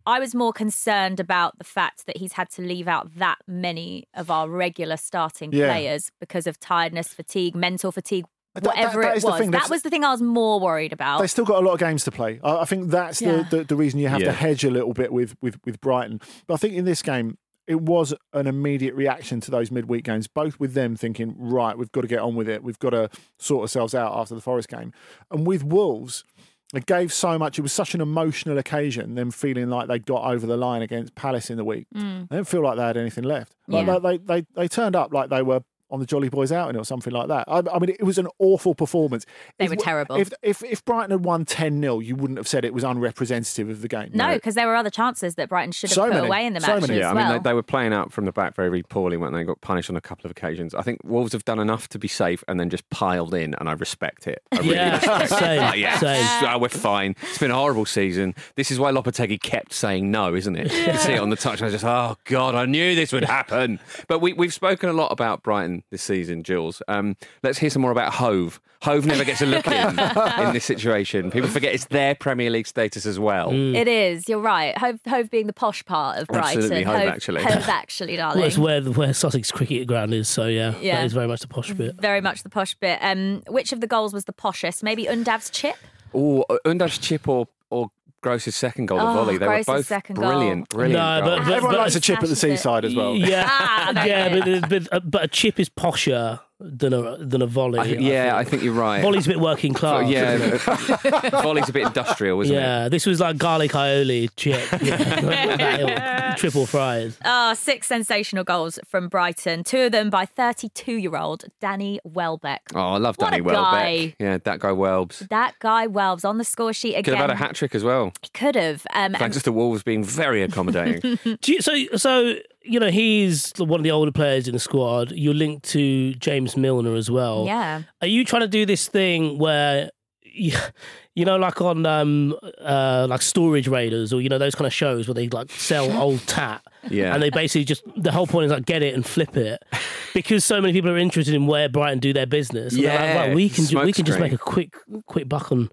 [0.06, 4.08] I was more concerned about the fact that he's had to leave out that many
[4.14, 5.68] of our regular starting Yeah.
[5.68, 9.50] players because of tiredness, fatigue, mental fatigue, That- that- whatever that it is the was.
[9.52, 11.22] That was the thing I was more worried about.
[11.22, 12.40] They still got a lot of games to play.
[12.44, 13.44] I, I think that's Yeah.
[13.50, 14.28] the, the, the reason you have Yeah.
[14.28, 16.20] to hedge a little bit with, with, with Brighton.
[16.48, 17.38] But I think in this game,
[17.68, 21.92] it was an immediate reaction to those midweek games, both with them thinking, right, we've
[21.92, 22.64] got to get on with it.
[22.64, 24.92] We've got to sort ourselves out after the Forest game.
[25.30, 26.26] And with Wolves,
[26.74, 27.60] it gave so much.
[27.60, 31.16] It was such an emotional occasion, them feeling like they got over the line against
[31.16, 31.88] Palace in the week.
[31.96, 32.30] Mm.
[32.30, 33.56] They didn't feel like they had anything left.
[33.68, 33.96] Like, Yeah.
[33.98, 36.86] like they, they, they turned up like they were on the Jolly Boys outing or
[36.86, 37.46] something like that.
[37.48, 39.26] I, I mean, it was an awful performance.
[39.58, 40.16] They If- were terrible.
[40.16, 43.70] If, if if Brighton had won 10 0, you wouldn't have said it was unrepresentative
[43.70, 44.12] of the game.
[44.14, 46.54] No, because there were other chances that Brighton should have So put many, away in
[46.54, 46.94] the so match many.
[46.96, 49.34] as Yeah, I mean, they, they were playing out from the back very poorly, weren't
[49.34, 49.44] they?
[49.44, 50.74] Got punished on a couple of occasions.
[50.74, 53.68] I think Wolves have done enough to be safe and then just piled in, and
[53.70, 54.42] I respect it.
[54.52, 55.30] I really Yeah, respect it.
[55.36, 56.24] same, Like, yeah, same.
[56.26, 57.16] ah, we're fine.
[57.24, 58.34] It's been a horrible season.
[58.56, 60.72] This is why Lopetegui kept saying no, isn't it?
[60.72, 63.26] You see it on the touch, and I just, oh, God, I knew this would
[63.26, 63.80] happen.
[64.08, 66.82] But we, we've spoken a lot about Brighton this season, Jules.
[66.88, 68.60] Um, let's hear some more about Hove.
[68.84, 69.74] Hove never gets a look in
[70.48, 71.30] in this situation.
[71.32, 73.50] People forget it's their Premier League status as well.
[73.52, 73.76] Mm.
[73.76, 74.28] It is.
[74.28, 74.78] You're right.
[74.78, 76.64] Hove, Hove being the posh part of Brighton.
[76.64, 77.44] Absolutely, Hove, actually.
[77.44, 78.40] Hove actually, darling.
[78.40, 80.98] Well, it's where the, where Sussex cricket ground is, so yeah, Yeah.
[80.98, 81.96] that is very much the posh bit.
[82.02, 82.98] Very much the posh bit.
[83.02, 84.82] Um, which of the goals was the poshest?
[84.84, 85.76] Maybe Undav's chip.
[86.14, 87.90] Oh, Undav's chip or or
[88.22, 89.38] Gross's second goal, the Oh, volley.
[89.38, 90.26] They Gross's were both second goal.
[90.30, 90.94] brilliant, brilliant.
[90.94, 91.40] No, but- goals.
[91.48, 92.58] but- Everyone but- likes a chip at the Smashes it.
[92.58, 93.16] seaside as well.
[93.16, 97.48] Yeah, Ah, yeah, but, but, uh, but a chip is posher than a than a
[97.48, 97.80] volley.
[97.80, 99.02] I yeah, I think you're right.
[99.02, 100.08] volley's a bit working class.
[100.10, 101.32] yeah, isn't it?
[101.42, 102.60] volley's a bit industrial, isn't it?
[102.60, 102.88] yeah.
[102.90, 106.36] This was like garlic aioli chip, yeah.
[106.38, 107.18] Triple fries.
[107.26, 109.64] Ah, Oh, six sensational goals from Brighton.
[109.64, 112.62] Two of them by 32 year old Danny Welbeck.
[112.76, 113.62] Oh, I love What Danny a Welbeck.
[113.72, 114.16] guy.
[114.20, 115.28] Yeah, that guy Welbs.
[115.30, 117.04] That guy Welbs on the score sheet again.
[117.04, 118.14] Could have had a hat trick as well.
[118.22, 118.86] He could have.
[118.94, 121.18] Um, Thanks and- to Wolves being very accommodating.
[121.42, 125.12] Do you, so, so you know, he's one of the older players in the squad.
[125.12, 127.46] You're linked to James Milner as well.
[127.46, 127.84] yeah.
[128.02, 129.90] Are you trying to do this thing where,
[130.24, 130.54] you,
[131.16, 134.74] you know, like on um, uh, like Storage Raiders or you know those kind of
[134.74, 137.14] shows where they like sell old tat, Yeah.
[137.14, 139.62] and they basically just the whole point is like get it and flip it,
[140.14, 142.74] because so many people are interested in where Brighton do their business.
[142.74, 144.74] And they're like, Yeah, well, we can ju- we can just make a quick
[145.06, 145.70] quick buck on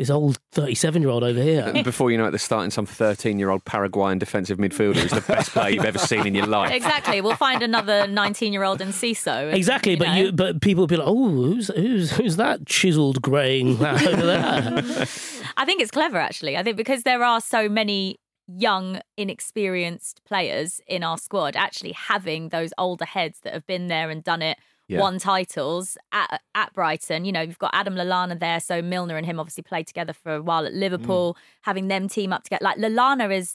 [0.00, 1.62] this old thirty seven year old over here.
[1.66, 5.10] And Before you know it, they're starting some 13 year old Paraguayan defensive midfielder who's
[5.10, 6.72] the best player you've ever seen in your life.
[6.72, 7.20] Exactly.
[7.20, 9.48] We'll find another 19 year old in CISO.
[9.48, 10.14] and, Exactly, but know.
[10.14, 14.26] you but people will be like, oh, who's who's who's that chiseled greying that over
[14.26, 15.06] there?
[15.56, 16.56] I think it's clever actually.
[16.56, 18.16] I think because there are so many
[18.48, 24.10] young, inexperienced players in our squad, actually having those older heads that have been there
[24.10, 24.58] and done it.
[24.90, 25.00] Yeah.
[25.00, 27.24] Won titles at at Brighton.
[27.24, 30.34] You know, you've got Adam Lallana there, so Milner and him obviously played together for
[30.34, 30.80] a while at mm.
[30.80, 31.36] Liverpool.
[31.62, 33.54] Having them team up together, like Lallana is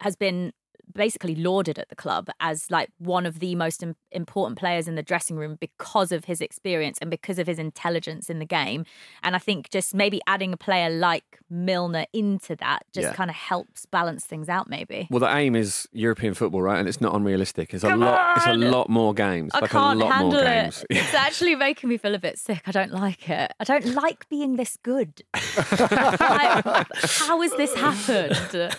[0.00, 0.52] has been
[0.94, 4.94] basically lauded at the club as like one of the most im- important players in
[4.94, 8.84] the dressing room because of his experience and because of his intelligence in the game.
[9.22, 13.12] And I think just maybe adding a player like Milner into that just Yeah.
[13.14, 14.68] kind of helps balance things out.
[14.70, 15.06] Maybe.
[15.10, 16.78] Well, the aim is European football, right?
[16.78, 17.74] And it's not unrealistic.
[17.74, 18.36] It's a Come lot.
[18.38, 19.52] It's a lot more games.
[19.54, 20.44] I like can't a lot handle more it.
[20.44, 20.84] games.
[20.90, 22.62] It's actually making me feel a bit sick.
[22.66, 23.52] I don't like it.
[23.60, 25.22] I don't like being this good.
[25.34, 26.64] like,
[27.02, 28.76] how has this happened?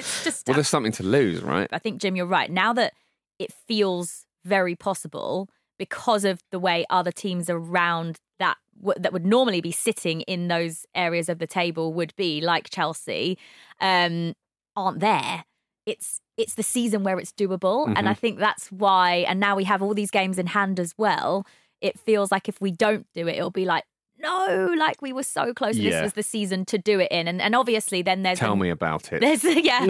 [0.00, 0.46] It's just.
[0.46, 1.68] well, there's something to lose, right?
[1.72, 2.50] I think Jim, you're right.
[2.50, 2.94] Now that
[3.38, 8.56] it feels very possible because of the way other teams around that
[8.96, 13.38] that would normally be sitting in those areas of the table would be like Chelsea
[13.80, 14.34] um,
[14.76, 15.44] aren't there.
[15.86, 19.24] It's it's the season where it's doable, and I think that's why.
[19.28, 21.46] And now we have all these games in hand as well.
[21.80, 23.84] It feels like if we don't do it, it'll be like.
[24.20, 25.76] No, like we were so close.
[25.76, 28.56] This was the season to do it in, and and obviously then there's Tell the-
[28.62, 29.20] me about it.
[29.20, 29.86] there's yeah,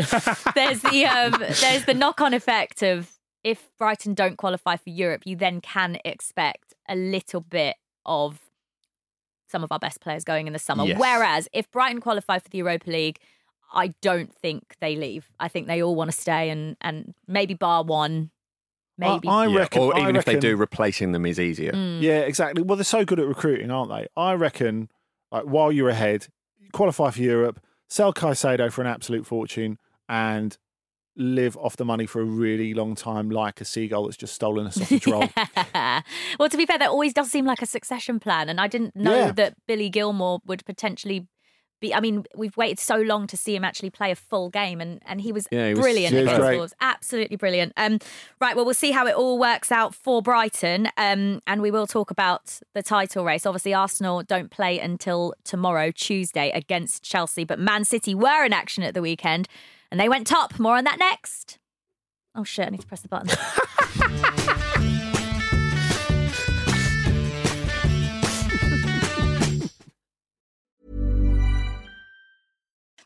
[0.54, 3.10] there's the um, there's the knock-on effect of
[3.42, 8.38] if Brighton don't qualify for Europe, you then can expect a little bit of
[9.48, 10.84] some of our best players going in the summer.
[10.84, 10.98] Yes.
[10.98, 13.18] Whereas if Brighton qualify for the Europa League,
[13.72, 15.28] I don't think they leave.
[15.40, 18.30] I think they all want to stay, and and maybe bar one,
[19.00, 19.26] maybe.
[19.28, 19.82] I, I Yeah, reckon.
[19.82, 21.72] or I even if they do, replacing them is easier.
[21.72, 22.00] Mm.
[22.00, 22.62] Yeah, exactly.
[22.62, 24.06] Well, they're so good at recruiting, aren't they?
[24.16, 24.88] I reckon,
[25.32, 26.28] like while you're ahead,
[26.72, 30.56] qualify for Europe, sell Caicedo for an absolute fortune, and
[31.16, 34.66] live off the money for a really long time, like a seagull that's just stolen
[34.66, 35.28] a sausage roll.
[36.38, 38.94] well, to be fair, that always does seem like a succession plan, and I didn't
[38.94, 39.32] know Yeah.
[39.32, 41.26] that Billy Gilmour would potentially
[41.80, 41.94] be.
[41.94, 45.02] I mean, we've waited so long to see him actually play a full game, and
[45.06, 46.40] and he was Yeah, he brilliant was against.
[46.56, 47.72] Wolves, absolutely brilliant.
[47.76, 47.98] Um,
[48.40, 51.86] right, well, we'll see how it all works out for Brighton, um, and we will
[51.86, 53.46] talk about the title race.
[53.46, 58.82] Obviously, Arsenal don't play until tomorrow, Tuesday, against Chelsea, but Man City were in action
[58.82, 59.48] at the weekend,
[59.90, 60.58] and they went top.
[60.58, 61.58] More on that next.
[62.34, 62.66] Oh shit!
[62.66, 63.28] I need to press the button.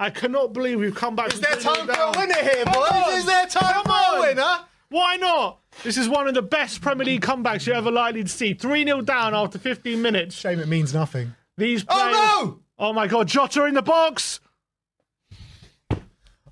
[0.00, 1.34] I cannot believe we've come back.
[1.34, 3.18] Is there time for a winner here, boys?
[3.18, 4.60] Is there time for a winner?
[4.88, 5.60] Why not?
[5.84, 8.54] This is one of the best Premier League comebacks you're ever likely to see.
[8.54, 10.34] 3 0 down after 15 minutes.
[10.34, 11.34] Shame it means nothing.
[11.58, 12.16] These oh, players.
[12.16, 12.60] Oh no!
[12.78, 14.40] Oh my god, Jota in the box!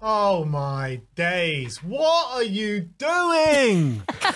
[0.02, 1.82] Oh my days!
[1.82, 4.02] What are you doing?
[4.10, 4.34] Poor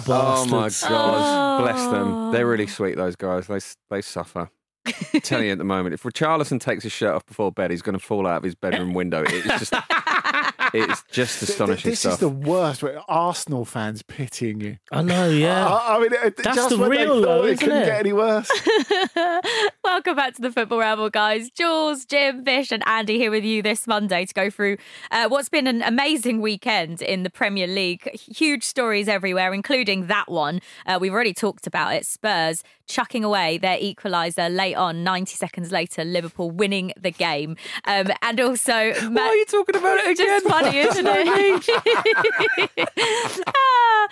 [0.00, 0.08] bastards.
[0.08, 0.70] Oh my.
[0.88, 2.32] God, bless them.
[2.32, 2.96] They're really sweet.
[2.96, 3.46] Those guys.
[3.46, 3.58] They
[3.90, 4.48] they suffer.
[5.22, 7.98] Telling you at the moment, if Richarlison takes his shirt off before bed, he's going
[7.98, 9.24] to fall out of his bedroom window.
[9.26, 9.74] It's just,
[10.74, 12.14] it's just astonishing This stuff.
[12.14, 12.82] is the worst.
[12.82, 14.78] where Arsenal fans pitying you.
[14.92, 15.66] I know, yeah.
[15.66, 17.82] I, I mean, it- That's just the when they real thought though, it isn't couldn't
[17.82, 17.86] it?
[17.86, 18.50] get any worse.
[19.84, 21.50] Welcome back to the Football Ramble, guys.
[21.50, 24.76] Jules, Jim, Vish, and Andy here with you this Monday to go through
[25.10, 28.10] uh, what's been an amazing weekend in the Premier League.
[28.14, 30.60] Huge stories everywhere, including that one.
[30.86, 32.06] Uh, we've already talked about it.
[32.06, 37.56] Spurs chucking away their equaliser late on, 90 seconds later, Liverpool winning the game.
[37.86, 40.40] Um, and also, Why are you talking about it again?
[40.64, 41.68] Funny, isn't it?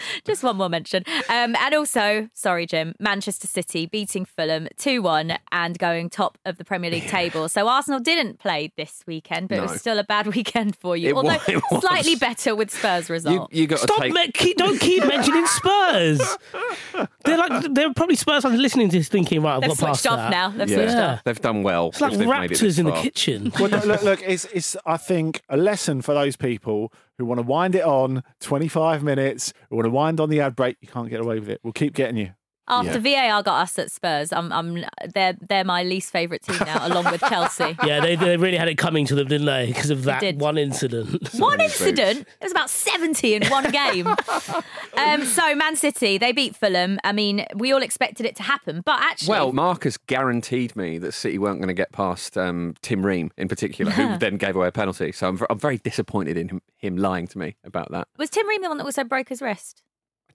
[0.25, 1.05] Just one more mention.
[1.29, 6.59] Um, and also, sorry, Jim, Manchester City beating Fulham 2 1 and going top of
[6.59, 7.49] the Premier League table.
[7.49, 11.09] So Arsenal didn't play this weekend, but it was still a bad weekend for you.
[11.11, 11.81] It wa- Although it was.
[11.83, 13.53] slightly better with Spurs result.
[13.53, 14.01] you got to Stop!
[14.03, 14.13] take.
[14.13, 16.21] me- keep, don't keep mentioning Spurs.
[17.25, 20.03] They're like they're probably Spurs fans listening to this, thinking, right, I've They've got past
[20.03, 20.31] switched off that.
[20.31, 20.49] now.
[20.51, 21.25] They've yeah, switched off.
[21.25, 21.89] they've done well.
[21.89, 23.53] It's like if it raptors in the kitchen.
[23.59, 27.47] well, look, look, it's, it's, I think, a lesson for those people who want to
[27.47, 30.77] wind it on 25 minutes, who want to wind on the ad break.
[30.81, 31.61] You can't get away with it.
[31.63, 32.33] We'll keep getting you.
[32.69, 36.87] After VAR got us at Spurs, I'm, I'm, they're, they're my least favourite team now,
[36.87, 37.77] along with Chelsea.
[37.85, 39.67] Yeah, they, they really had it coming to them, didn't they?
[39.67, 40.41] Because of that did.
[40.41, 41.29] one incident.
[41.35, 42.21] One incident.
[42.21, 44.07] It was about 70 in one game.
[44.97, 46.99] um, so, Man City, they beat Fulham.
[47.03, 49.31] I mean, we all expected it to happen, but actually.
[49.31, 53.49] Well, Marcus guaranteed me that City weren't going to get past um, Tim Ream in
[53.49, 55.11] particular, who then gave away a penalty.
[55.13, 58.07] So I'm, v- I'm very disappointed in him, him lying to me about that.
[58.17, 59.83] was Tim Ream the one that also broke his wrist?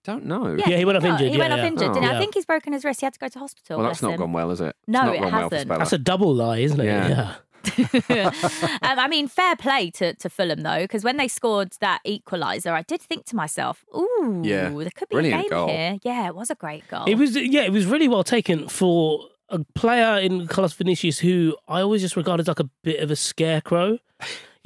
[0.08, 0.56] I don't know.
[0.65, 1.67] Yeah, he went off Oh, injured, He went yeah, off yeah.
[1.67, 1.93] injured, Oh.
[1.96, 2.10] didn't?
[2.10, 3.02] I think he's broken his wrist.
[3.02, 3.78] He had to go to hospital.
[3.80, 4.20] Well, that's not him.
[4.20, 4.76] gone well, is it?
[4.88, 5.62] No, not it gone hasn't.
[5.62, 5.78] Speller.
[5.80, 6.86] That's a double lie, isn't it?
[6.86, 7.36] Yeah.
[7.78, 8.32] um,
[8.82, 12.84] I mean, fair play to, to Fulham though, because when they scored that equaliser, I
[12.84, 14.70] did think to myself, "Ooh, Yeah.
[14.70, 15.67] there could be Brilliant a game goal.
[15.67, 17.04] here." Yeah, it was a great goal.
[17.08, 21.58] It was yeah, it was really well taken for a player in Carlos Vinicius who
[21.67, 23.98] I always just regard as like a bit of a scarecrow.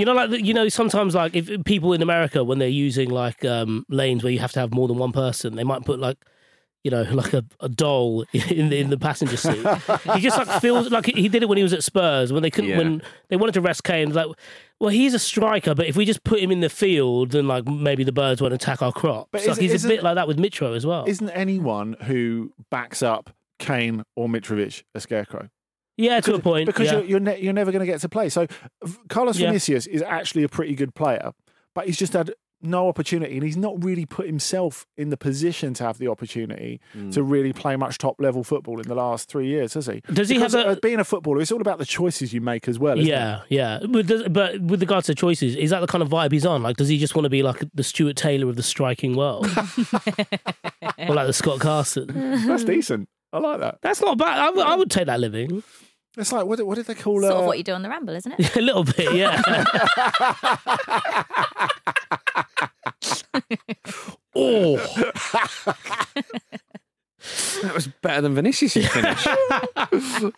[0.02, 3.46] You know, like you know, sometimes like if people in America when they're using like
[3.46, 6.18] um, lanes where you have to have more than one person, they might put like
[6.84, 9.64] you know, like a, a doll in the, in the passenger seat.
[10.16, 12.50] he just like feels like he did it when he was at Spurs when they
[12.50, 12.80] couldn't Yeah.
[12.80, 14.12] when they wanted to rest Kane.
[14.12, 14.26] Like,
[14.80, 17.68] well, he's a striker, but if we just put him in the field, then like
[17.68, 19.30] maybe the birds won't attack our crops.
[19.32, 21.06] But like, he's a bit like that with Mitro as well.
[21.08, 23.30] Isn't anyone who backs up
[23.60, 25.50] Kane or Mitrovic a scarecrow?
[26.02, 26.66] Yeah, to a point.
[26.66, 26.94] Because yeah.
[27.00, 28.30] you're you're, ne- you're never going to get to play.
[28.30, 28.48] So
[29.10, 29.48] Carlos Yeah.
[29.48, 31.32] Vinicius is actually a pretty good player,
[31.76, 32.34] but he's just had
[32.64, 36.80] no opportunity, and he's not really put himself in the position to have the opportunity
[36.96, 37.12] Mm.
[37.12, 40.02] to really play much top level football in the last three years, has he?
[40.14, 41.42] Does he Because, have a- uh, being a footballer?
[41.42, 43.00] It's all about the choices you make as well.
[43.00, 43.80] Isn't yeah, yeah.
[43.90, 46.62] But, does, but with regards to choices, is that the kind of vibe he's on?
[46.62, 49.48] Like, does he just want to be like the Stuart Taylor of the striking world,
[50.98, 52.08] or like the Scott Carson?
[52.46, 53.10] That's decent.
[53.34, 53.80] I like that.
[53.82, 54.38] That's not bad.
[54.38, 55.64] I would- I would take that living.
[56.18, 57.28] It's like what, what did they call it?
[57.28, 58.56] Sort uh, of what you do on the ramble, isn't it?
[58.56, 59.42] a little bit, yeah.
[64.34, 64.78] Oh,
[67.62, 69.28] that was better than Vinicius' finish.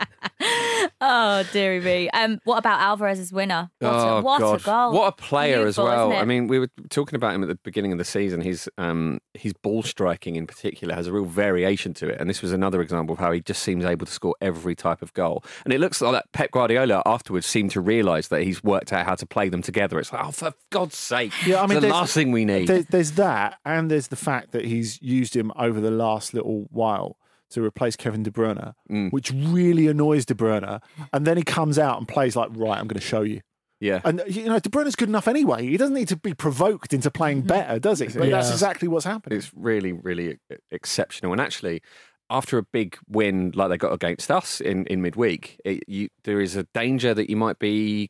[1.01, 2.09] oh, dearie me.
[2.09, 3.71] Um, what about Alvarez's winner?
[3.79, 4.61] What, oh a, what God!
[4.61, 4.93] a goal!
[4.93, 6.11] What a player as well.
[6.13, 8.41] I mean, we were talking about him at the beginning of the season.
[8.41, 12.41] His um, his ball striking in particular has a real variation to it, and this
[12.41, 15.43] was another example of how he just seems able to score every type of goal.
[15.65, 19.05] And it looks like that Pep Guardiola afterwards seemed to realise that he's worked out
[19.05, 19.99] how to play them together.
[19.99, 21.31] It's like, oh, for God's sake!
[21.45, 22.67] Yeah, I mean, it's the last thing we need.
[22.67, 26.67] There, there's that, and there's the fact that he's used him over the last little
[26.73, 27.17] while
[27.51, 29.11] to replace Kevin De Bruyne, Mm.
[29.11, 30.81] which really annoys De Bruyne.
[31.13, 33.41] And then he comes out and plays like, right, I'm going to show you.
[33.79, 34.01] yeah.
[34.03, 35.67] And you know, De Bruyne's good enough anyway.
[35.67, 38.07] He doesn't need to be provoked into playing better, does he?
[38.07, 39.37] But that's exactly what's happening.
[39.37, 40.39] It's really, really
[40.71, 41.31] exceptional.
[41.31, 41.81] And actually,
[42.29, 46.41] after a big win like they got against us in, in midweek, it, you, there
[46.41, 48.09] is a danger that you might be.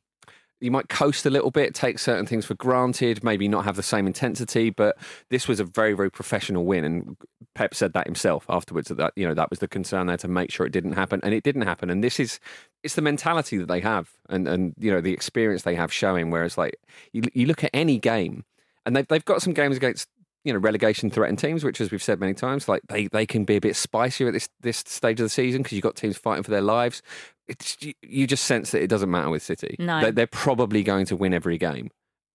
[0.63, 3.83] You might coast a little bit, take certain things for granted, maybe not have the
[3.83, 4.69] same intensity.
[4.69, 4.97] But
[5.29, 7.17] this was a very, very professional win, and
[7.53, 8.87] Pep said that himself afterwards.
[8.87, 11.19] That, that you know that was the concern there to make sure it didn't happen,
[11.23, 11.89] and it didn't happen.
[11.89, 12.39] And this is
[12.81, 16.31] it's the mentality that they have, and and you know the experience they have showing.
[16.31, 16.79] Whereas like
[17.11, 18.45] you, you look at any game,
[18.85, 20.07] and they've they've got some games against
[20.43, 23.45] you know relegation threatened teams, which as we've said many times, like they, they can
[23.45, 26.17] be a bit spicier at this this stage of the season because you've got teams
[26.17, 27.01] fighting for their lives.
[27.47, 29.75] It's you, you just sense that it doesn't matter with City.
[29.79, 30.01] No.
[30.01, 31.91] they, they're probably going to win every game.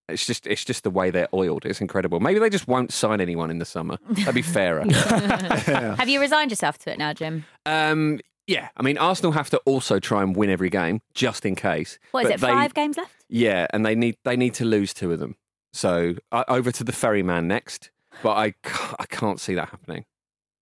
[0.07, 1.65] It's just it's just the way they're oiled.
[1.65, 2.19] It's incredible.
[2.19, 3.97] Maybe they just won't sign anyone in the summer.
[4.09, 4.83] That'd be fairer.
[4.91, 7.45] Have you resigned yourself to it now, Jim?
[7.65, 11.55] um, yeah, I mean Arsenal have to also try and win every game just in
[11.55, 11.99] case.
[12.09, 12.41] What is But it?
[12.41, 13.13] they- Five games left?
[13.29, 15.35] Yeah, and they need they need to lose two of them.
[15.71, 17.91] So uh, over to the ferryman next,
[18.23, 20.05] but I ca- I can't see that happening.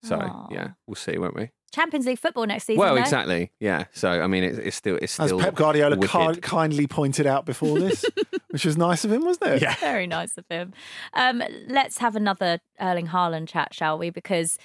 [0.03, 0.47] So Aw.
[0.51, 1.49] yeah, we'll see, won't we?
[1.73, 2.79] Champions League football next season.
[2.79, 3.01] well, though.
[3.01, 3.51] exactly.
[3.59, 3.85] Yeah.
[3.91, 6.41] So I mean, it's, it's still it's As still Pep Guardiola wicked.
[6.41, 8.05] kindly pointed out before this,
[8.51, 9.61] which was nice of him, wasn't it?
[9.61, 9.75] Yeah.
[9.75, 10.73] Very nice of him.
[11.13, 14.09] Um, let's have another Erling Haaland chat, shall we?
[14.09, 14.57] Because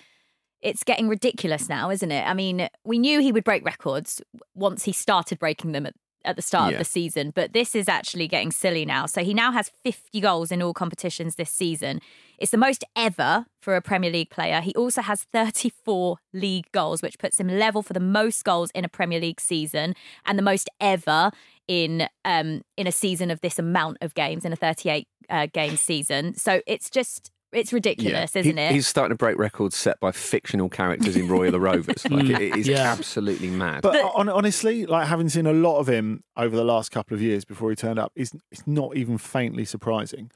[0.60, 2.22] it's getting ridiculous now, isn't it?
[2.26, 4.22] I mean, we knew he would break records
[4.54, 6.74] once he started breaking them at, at the start Yeah.
[6.76, 9.06] of the season, but this is actually getting silly now.
[9.06, 12.00] So he now has 50 goals in all competitions this season.
[12.42, 14.60] It's the most ever for a Premier League player.
[14.60, 18.84] He also has 34 league goals, which puts him level for the most goals in
[18.84, 19.94] a Premier League season
[20.26, 21.30] and the most ever
[21.68, 25.76] in um in a season of this amount of games in a 38 uh, game
[25.76, 26.34] season.
[26.34, 28.40] So it's just it's ridiculous, Yeah.
[28.40, 28.72] isn't He- it?
[28.72, 32.04] He's starting to break records set by fictional characters in Roy of the Rovers.
[32.10, 32.90] Like it, it is Yeah.
[32.92, 33.82] absolutely mad.
[33.82, 37.22] But on, honestly, like having seen a lot of him over the last couple of
[37.22, 40.30] years before he turned up, is it's not even faintly surprising.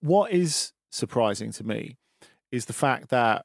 [0.00, 1.96] What is surprising to me
[2.52, 3.44] is the fact that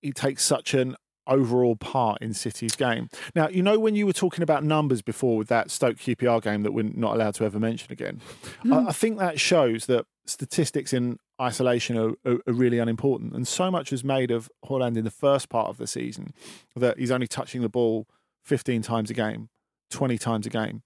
[0.00, 3.10] he takes such an overall part in City's game.
[3.34, 6.62] Now, you know when you were talking about numbers before with that Stoke QPR game
[6.62, 8.20] that we're not allowed to ever mention again,
[8.64, 8.88] I, hmm.
[8.88, 13.34] I think that shows that statistics in isolation are, are, are really unimportant.
[13.34, 16.32] And so much was made of Haaland in the first part of the season
[16.74, 18.06] that he's only touching the ball
[18.44, 19.50] 15 times a game,
[19.90, 20.82] 20 times a game.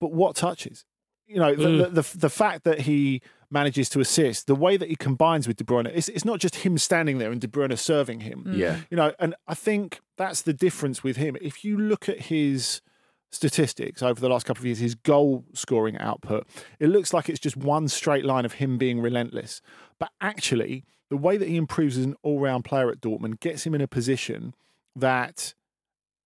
[0.00, 0.84] But what touches?
[1.28, 1.78] You know, the, Mm.
[1.94, 3.20] the, the, the fact that he
[3.50, 6.56] manages to assist, the way that he combines with De Bruyne, it's, it's not just
[6.56, 8.44] him standing there and De Bruyne serving him.
[8.54, 8.80] yeah.
[8.90, 11.36] You know, and I think that's the difference with him.
[11.40, 12.80] If you look at his
[13.30, 16.46] statistics over the last couple of years, his goal scoring output,
[16.80, 19.60] it looks like it's just one straight line of him being relentless.
[19.98, 23.64] But actually, the way that he improves as an all round player at Dortmund gets
[23.66, 24.54] him in a position
[24.96, 25.54] that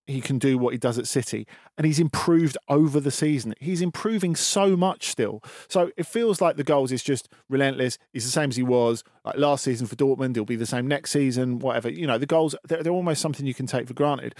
[0.06, 1.46] he can do what he does at City.
[1.78, 3.54] And he's improved over the season.
[3.60, 5.42] He's improving so much still.
[5.68, 7.98] So it feels like the goals is just relentless.
[8.12, 10.34] He's the same as he was like last season for Dortmund.
[10.34, 11.88] He'll be the same next season, whatever.
[11.88, 14.34] You know, the goals, they're, they're almost something you can take for granted.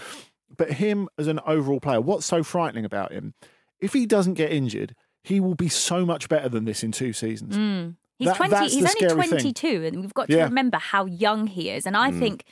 [0.57, 3.33] but him as an overall player, what's so frightening about him?
[3.79, 7.13] If he doesn't get injured, he will be so much better than this in two
[7.13, 7.57] seasons.
[7.57, 7.95] Mm.
[8.19, 8.51] He's That- twenty.
[8.51, 9.29] that's He's the only scary thing.
[9.29, 10.43] twenty-two, and we've got to Yeah.
[10.43, 11.85] remember how young he is.
[11.87, 12.19] And I Mm.
[12.19, 12.43] think,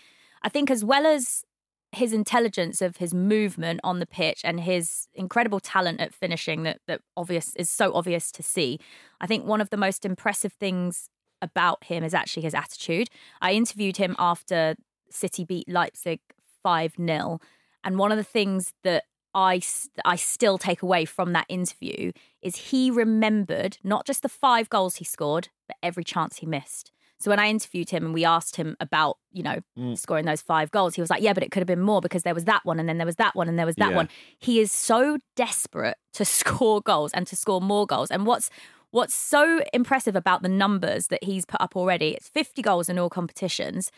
[0.41, 1.43] I think as well as
[1.91, 6.79] his intelligence of his movement on the pitch and his incredible talent at finishing that
[6.87, 8.79] that obvious is so obvious to see.
[9.19, 11.09] I think one of the most impressive things
[11.41, 13.09] about him is actually his attitude.
[13.41, 14.75] I interviewed him after
[15.09, 16.19] City beat Leipzig
[16.63, 17.39] 5 0.
[17.83, 19.61] And one of the things that I,
[20.05, 22.11] I still take away from that interview
[22.41, 26.91] is he remembered not just the five goals he scored, but every chance he missed.
[27.21, 29.97] So when I interviewed him and we asked him about, you know, Mm.
[29.97, 32.23] scoring those five goals, he was like, yeah, but it could have been more because
[32.23, 33.95] there was that one and then there was that one and there was that Yeah.
[33.95, 34.09] one.
[34.39, 38.11] He is so desperate to score goals and to score more goals.
[38.11, 38.49] And what's
[38.91, 42.99] what's so impressive about the numbers that he's put up already, it's 50 goals in
[42.99, 43.89] all competitions.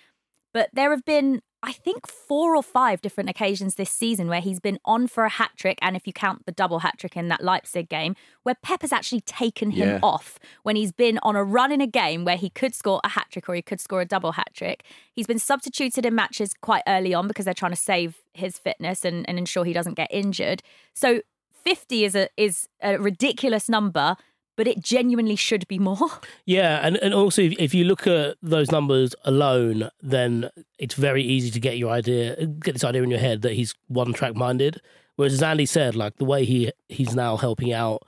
[0.54, 4.60] But there have been, I think, four or five different occasions this season where he's
[4.60, 5.80] been on for a hat trick.
[5.82, 8.92] And if you count the double hat trick in that Leipzig game, where Pep has
[8.92, 10.00] actually taken him Yeah.
[10.04, 13.10] off when he's been on a run in a game where he could score a
[13.10, 14.84] hat trick or he could score a double hat trick.
[15.12, 19.04] He's been substituted in matches quite early on because they're trying to save his fitness
[19.04, 20.62] and, and ensure he doesn't get injured.
[20.94, 21.22] So
[21.64, 24.18] 50 is a is a ridiculous number,
[24.56, 26.10] but it genuinely should be more.
[26.46, 31.24] Yeah, and, and also if, if you look at those numbers alone, then it's very
[31.24, 34.36] easy to get your idea, get this idea in your head that he's one track
[34.36, 34.82] minded.
[35.16, 38.02] Whereas as Andy said, like the way he he's now helping out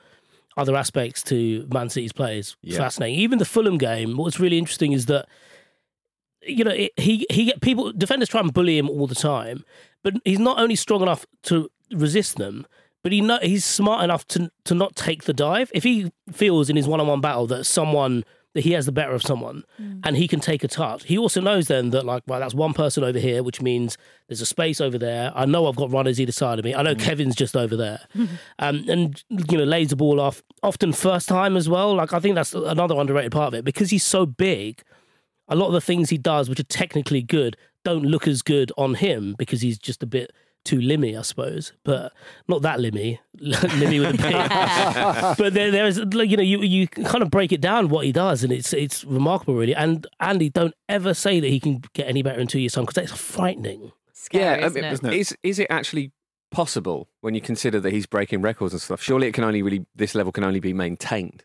[0.57, 2.77] other aspects to Man City's play is Yeah.
[2.77, 3.19] fascinating.
[3.19, 5.27] Even the Fulham game, what's really interesting is that
[6.41, 9.63] you know it, he he get people defenders try and bully him all the time,
[10.03, 12.65] but he's not only strong enough to resist them,
[13.05, 15.69] but he know, he's smart enough to to not take the dive.
[15.75, 18.25] If he feels in his one on one battle that someone
[18.55, 19.99] that he has the better of someone mm.
[20.03, 22.73] and he can take a touch, he also knows then that like right, that's one
[22.73, 23.95] person over here, which means
[24.27, 25.31] there's a space over there.
[25.35, 26.73] I know I've got runners either side of me.
[26.73, 26.99] I know mm.
[26.99, 28.35] Kevin's just over there, mm-hmm.
[28.57, 31.93] um, and you know lays the ball off often first time as well.
[31.93, 34.81] Like I think that's another underrated part of it because he's so big.
[35.47, 38.71] A lot of the things he does, which are technically good, don't look as good
[38.79, 40.31] on him because he's just a bit
[40.66, 41.72] too limmy, I suppose.
[41.84, 42.11] But
[42.47, 45.36] not that limmy, limmy with a P.
[45.41, 48.05] but there, there is, like, you know, you you kind of break it down what
[48.05, 49.76] he does, and it's it's remarkable, really.
[49.76, 52.84] And Andy, don't ever say that he can get any better in two years' time
[52.84, 53.91] because that's frightening.
[54.11, 56.11] Scary, yeah, I mean, is is it actually
[56.51, 59.01] possible when you consider that he's breaking records and stuff?
[59.01, 61.43] Surely it can only really this level can only be maintained.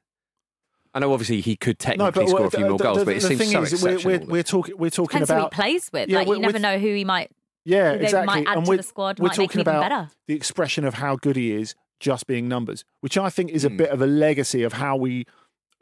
[0.93, 3.49] I know, obviously, he could technically score a few uh, more goals, but it seems
[3.51, 6.09] so we're, we're, we're talking we're talking Depends who he about plays with.
[6.09, 7.31] Yeah, like you never know who he might.
[7.65, 8.27] Yeah, they exactly.
[8.27, 9.19] Might add and to we're, the squad.
[9.21, 10.11] we're might talking him about better.
[10.27, 13.57] the expression of how good he is just being numbers, which I think Hmm.
[13.57, 15.25] is a bit of a legacy of how we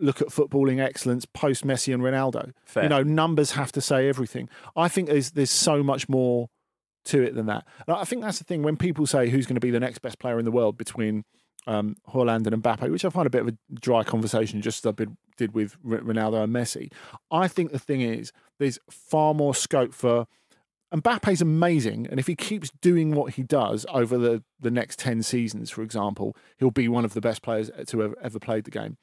[0.00, 2.52] look at footballing excellence post Messi and Ronaldo.
[2.64, 2.84] Fair.
[2.84, 4.48] You know, numbers have to say everything.
[4.76, 6.48] I think there's there's so much more
[7.06, 7.66] to it than that.
[7.86, 10.00] And I think that's the thing when people say who's going to be the next
[10.00, 11.24] best player in the world between
[11.66, 14.90] um, Haaland and Mbappe, which I find a bit of a dry conversation, just as
[14.90, 16.90] I did- did with R- Ronaldo and Messi.
[17.30, 20.26] I think the thing is there's far more scope for
[20.92, 25.22] Mbappe's amazing, and if he keeps doing what he does over the, the next 10
[25.22, 28.70] seasons, for example, he'll be one of the best players to ever, ever played the
[28.70, 28.96] game.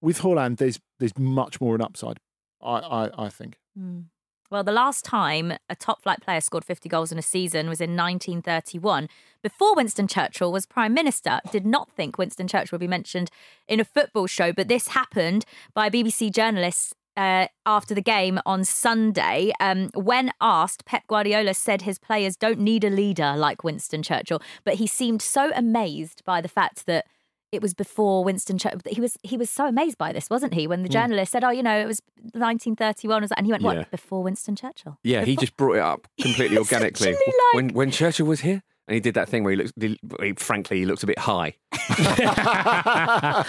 [0.00, 2.18] With Haaland, there's there's much more an upside,
[2.62, 3.58] I, I, I think.
[3.76, 4.02] Hmm.
[4.50, 7.82] Well, the last time a top flight player scored 50 goals in a season was
[7.82, 9.08] in 1931.
[9.42, 13.30] Before Winston Churchill was Prime Minister, did not think Winston Churchill would be mentioned
[13.66, 15.44] in a football show, but this happened
[15.74, 19.52] by BBC journalists uh, after the game on Sunday.
[19.60, 24.40] Um, when asked, Pep Guardiola said his players don't need a leader like Winston Churchill,
[24.64, 27.04] but he seemed so amazed by the fact that
[27.50, 28.80] it was before Winston Churchill.
[28.86, 30.66] He was he was so amazed by this, wasn't he?
[30.66, 30.92] When the Mm.
[30.92, 32.00] journalist said, "Oh, you know, it was
[32.34, 33.38] 1931," was that?
[33.38, 33.68] and he went, Yeah.
[33.78, 33.90] "What?
[33.90, 37.12] Before Winston Churchill?" Yeah, he just brought it up completely organically.
[37.12, 39.98] literally when when Churchill was here, and he did that thing where he looks, he,
[40.20, 41.56] he- frankly, he looked a bit high.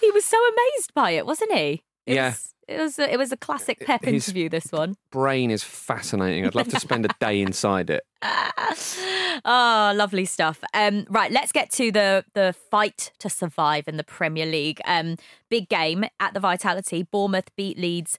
[0.00, 1.82] He was so amazed by it, wasn't he?
[2.08, 2.34] It Yeah.
[2.66, 4.48] it was a, it was a classic Pep His- interview.
[4.48, 4.96] This one.
[5.12, 6.44] Brain is fascinating.
[6.46, 8.02] I'd love to spend a day inside it.
[9.44, 10.62] oh, lovely stuff.
[10.74, 14.80] Um, right, let's get to the the fight to survive in the Premier League.
[14.84, 15.16] Um,
[15.50, 17.02] big game at the Vitality.
[17.02, 18.18] Bournemouth beat Leeds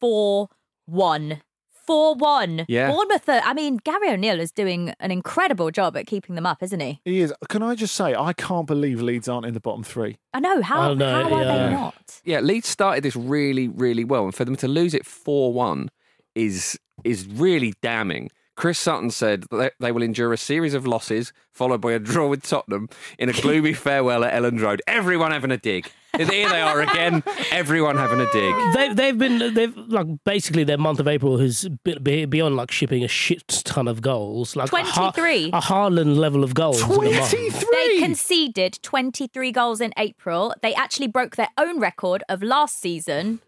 [0.00, 0.48] four
[0.86, 1.42] one.
[1.88, 2.66] 4 1.
[2.68, 2.90] Yeah.
[2.90, 6.62] Bournemouth, are, I mean, Gary O'Neil is doing an incredible job at keeping them up,
[6.62, 7.00] isn't he?
[7.02, 7.32] He is.
[7.48, 10.18] Can I just say, I can't believe Leeds aren't in the bottom three.
[10.34, 10.60] I know.
[10.60, 12.20] How, oh, how are they not?
[12.26, 15.90] Yeah, Leeds started this really, really well, and for them to lose it four one
[16.34, 18.28] is is really damning.
[18.58, 22.26] Chris Sutton said that they will endure a series of losses, followed by a draw
[22.26, 24.82] with Tottenham in a gloomy farewell at Elland Road.
[24.88, 25.88] Everyone having a dig.
[26.16, 27.22] Here they are again.
[27.52, 28.54] Everyone having a dig.
[28.74, 33.04] They've they've been they've like basically their month of April has been beyond like shipping
[33.04, 35.50] a shit ton of goals, like a Ha- 23.
[35.52, 36.82] a Haaland level of goals.
[36.82, 37.64] in a month.
[37.70, 40.52] They conceded 23 goals in April.
[40.62, 43.38] They actually broke their own record of last season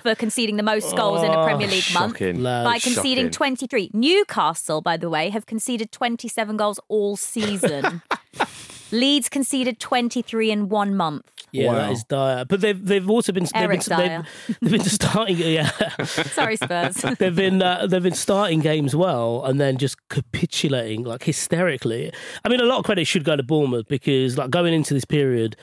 [0.00, 3.30] for conceding the most goals in a Oh, Premier League month by conceding Shocking.
[3.30, 3.90] 23.
[3.92, 8.02] Newcastle, by the way, have conceded 27 goals all season.
[8.92, 11.28] Leeds conceded 23 in one month.
[11.50, 12.44] Yeah, that is dire.
[12.44, 14.26] But they've they've also been they've Eric been, Dier.
[14.48, 15.36] they've, they've been starting.
[15.38, 15.70] Yeah,
[16.04, 16.96] Sorry, Spurs.
[17.18, 22.12] they've been uh, they've been starting games well and then just capitulating like hysterically.
[22.44, 25.04] I mean, a lot of credit should go to Bournemouth because like going into this
[25.04, 25.56] period,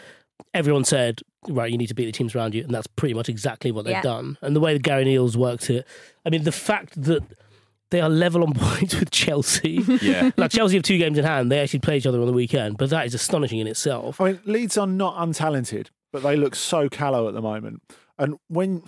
[0.53, 3.27] everyone said right, you need to beat the teams around you, and that's pretty much
[3.27, 4.01] exactly what they've Yeah.
[4.03, 4.37] done.
[4.41, 5.87] And the way that Gary O'Neil's worked it,
[6.25, 7.23] I mean, the fact that.
[7.89, 9.83] They are level on points with Chelsea.
[10.01, 10.31] Yeah.
[10.37, 11.51] like Chelsea have two games in hand.
[11.51, 14.21] They actually play each other on the weekend, but that is astonishing in itself.
[14.21, 17.81] I mean, Leeds are not untalented, but they look so callow at the moment.
[18.17, 18.83] And when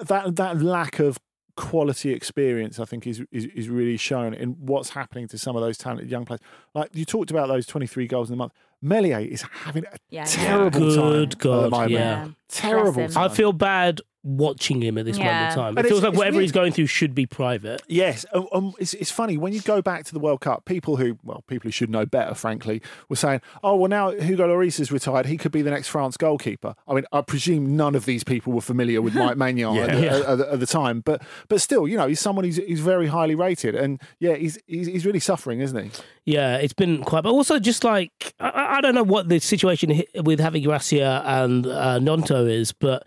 [0.00, 1.18] that that lack of
[1.56, 5.62] quality experience, I think, is, is is really shown in what's happening to some of
[5.62, 6.40] those talented young players.
[6.74, 8.52] Like you talked about those twenty three goals in the month.
[8.82, 10.24] Meslier is having a Yeah.
[10.24, 11.90] terrible Good time at the God, moment.
[11.92, 12.28] yeah.
[12.48, 12.92] Terrible.
[12.92, 13.16] Bless.
[13.16, 15.76] I feel bad watching him at this moment in time.
[15.78, 16.42] It it's- feels like whatever weird.
[16.44, 17.82] he's going through should be private.
[17.86, 20.64] Yes, um, um, it's, it's funny when you go back to the World Cup.
[20.64, 24.48] People who, well, people who should know better, frankly, were saying, "Oh, well, now Hugo
[24.48, 25.26] Lloris is retired.
[25.26, 28.52] He could be the next France goalkeeper." I mean, I presume none of these people
[28.54, 30.16] were familiar with Mike Maignan at, the, Yeah.
[30.32, 33.08] at, the, at the time, but but still, you know, he's someone who's, who's very
[33.08, 35.90] highly rated, and yeah, he's, he's he's really suffering, isn't he?
[36.24, 37.22] Yeah, it's been quite.
[37.24, 40.64] But also, just like I- I, I don't know what the situation hi- with Javi
[40.64, 43.06] Gracia and uh, Gnonto is, but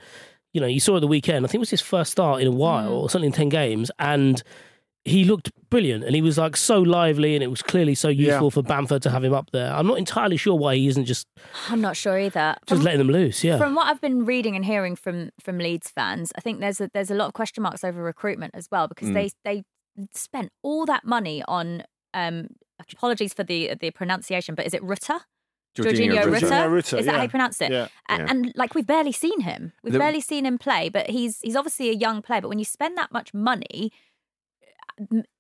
[0.54, 1.46] you know, you saw at the weekend.
[1.46, 3.92] I think it was his first start in a while, or something in ten games,
[4.00, 4.42] and
[5.06, 6.04] he looked brilliant.
[6.04, 8.50] And he was like so lively, and it was clearly so useful Yeah.
[8.50, 9.72] for Bamford to have him up there.
[9.74, 11.28] I'm not entirely sure why he isn't just
[11.70, 12.56] I'm not sure either.
[12.66, 13.44] just From- letting them loose.
[13.44, 16.82] Yeah, From what I've been reading and hearing from from Leeds fans, I think there's
[16.82, 19.14] a, there's a lot of question marks over recruitment as well because Mm.
[19.14, 19.64] they they
[20.14, 21.84] spent all that money on
[22.14, 22.48] um
[22.92, 25.20] apologies for the the pronunciation, but is it Rutter?
[25.84, 26.32] Georginio Georginio Rutter.
[26.32, 26.48] Rutter?
[26.48, 27.24] Georginio Rutter, Is that how yeah.
[27.24, 27.72] you pronounce it?
[27.72, 27.88] Yeah.
[28.10, 28.26] A- Yeah.
[28.30, 29.74] And like we've barely seen him.
[29.84, 32.42] We've The- barely seen him play, but he's he's obviously a young player.
[32.42, 33.92] But when you spend that much money,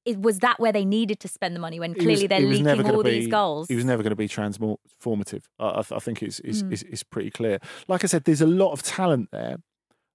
[0.05, 2.39] it was that where they needed to spend the money when He was- clearly they're
[2.41, 3.67] he leaking all be- these goals.
[3.67, 5.43] He was never going to be transformative.
[5.59, 6.71] I, I, I think it's it's, Mm.
[6.73, 7.59] it's it's pretty clear.
[7.87, 9.57] Like I said, there's a lot of talent there.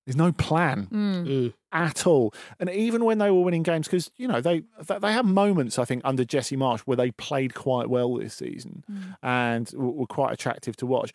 [0.07, 0.89] There's no plan.
[0.93, 1.27] Mm.
[1.27, 1.55] Mm.
[1.71, 2.35] at all.
[2.59, 5.79] And even when they were winning games, because you know they they they had moments
[5.79, 8.85] I think under Jesse Marsch where they played quite well this season
[9.23, 11.13] and were quite attractive to watch.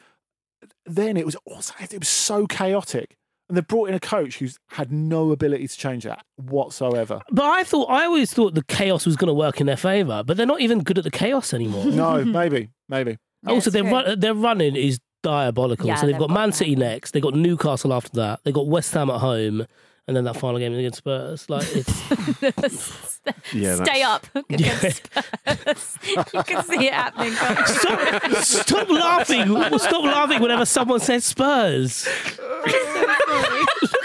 [0.85, 3.17] Then it was also it was so chaotic,
[3.49, 7.21] and they brought in a coach who's had no ability to change that whatsoever.
[7.29, 10.23] But I thought I always thought the chaos was going to work in their favour,
[10.25, 11.85] but they're not even good at the chaos anymore.
[11.91, 13.17] No, maybe, maybe.
[13.43, 15.87] Yeah, also, it's their run, their running is diabolical.
[15.87, 16.51] Yeah, so they've got Man.
[16.53, 19.65] City next, they've got Newcastle after that, they've got West Ham at home,
[20.07, 21.49] and then that final game against Spurs.
[21.49, 23.19] Like it's
[23.53, 25.97] Yeah, Stay that's- up against Spurs.
[26.33, 27.33] you can see it happening.
[27.65, 29.47] stop, stop laughing!
[29.79, 32.07] Stop laughing whenever someone says Spurs.
[32.65, 32.73] Look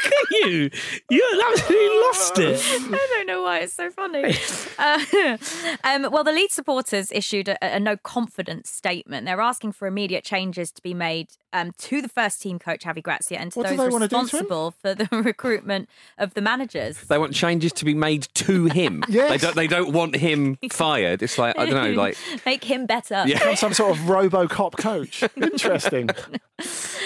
[0.07, 0.71] at you!
[1.11, 2.61] You absolutely lost it.
[2.93, 4.35] I don't know why it's so funny.
[4.79, 5.37] Uh,
[5.85, 9.27] um, well, the Leeds supporters issued a, a no confidence statement.
[9.27, 13.03] They're asking for immediate changes to be made um, to the first team coach Javi
[13.03, 14.23] Gracia and to What those they wanna do to him?
[14.25, 15.89] responsible for the recruitment
[16.19, 17.01] of the managers.
[17.03, 19.03] They want changes to be made to him.
[19.09, 19.31] Yes.
[19.31, 19.57] They don't.
[19.57, 21.23] They don't want him fired.
[21.23, 22.01] It's like I don't know.
[22.01, 23.25] Like Make him better.
[23.27, 23.39] Yeah.
[23.39, 25.23] Become some sort of RoboCop coach.
[25.37, 26.09] Interesting.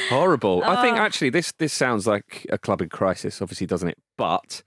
[0.09, 0.63] horrible.
[0.65, 1.01] I think Oh.
[1.01, 3.41] actually this this sounds like a club in crisis.
[3.43, 3.99] Obviously, doesn't it?
[4.17, 4.63] But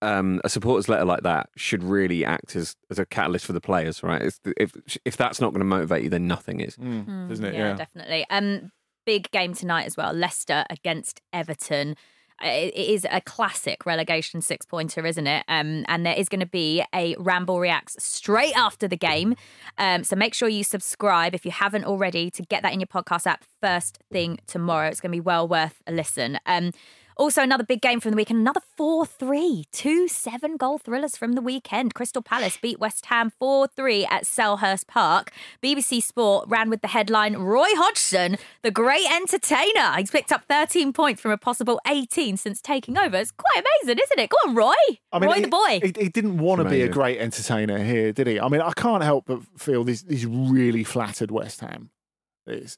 [0.00, 3.60] um, a supporters letter like that should really act as, as a catalyst for the
[3.60, 4.22] players, right?
[4.22, 4.72] It's, if
[5.04, 6.76] if that's not going to motivate you, then nothing is.
[6.76, 7.54] Mm, isn't it?
[7.54, 8.24] Yeah, definitely.
[8.30, 8.70] Um,
[9.08, 10.12] big game tonight as well.
[10.12, 11.96] Leicester against Everton.
[12.44, 15.44] Uh, It is a classic relegation six pointer, isn't it?
[15.48, 19.34] Um, and there is going to be a Ramble Reacts straight after the game.
[19.78, 22.86] Um, so make sure you subscribe if you haven't already to get that in your
[22.86, 24.88] podcast app first thing tomorrow.
[24.88, 26.38] It's going to be well worth a listen.
[26.44, 26.72] Um,
[27.18, 29.64] also, another big game from the weekend, another 4 3.
[29.72, 31.94] Two seven goal thrillers from the weekend.
[31.94, 35.32] Crystal Palace beat West Ham 4 3 at Selhurst Park.
[35.62, 39.96] BBC Sport ran with the headline Roy Hodgson, the great entertainer.
[39.96, 43.16] He's picked up 13 points from a possible 18 since taking over.
[43.16, 44.30] It's quite amazing, isn't it?
[44.30, 44.72] Go on, Roy.
[45.12, 45.80] I mean, Roy he, the boy.
[45.82, 48.38] He, he didn't want to be a great entertainer here, did he?
[48.40, 51.90] I mean, I can't help but feel these these really flattered West Ham.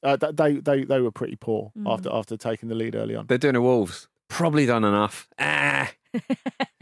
[0.03, 1.93] Uh, they they they were pretty poor Mm.
[1.93, 3.27] after after taking the lead early on.
[3.27, 4.09] They're doing a Wolves.
[4.31, 5.29] Probably done enough.
[5.39, 5.91] Ah,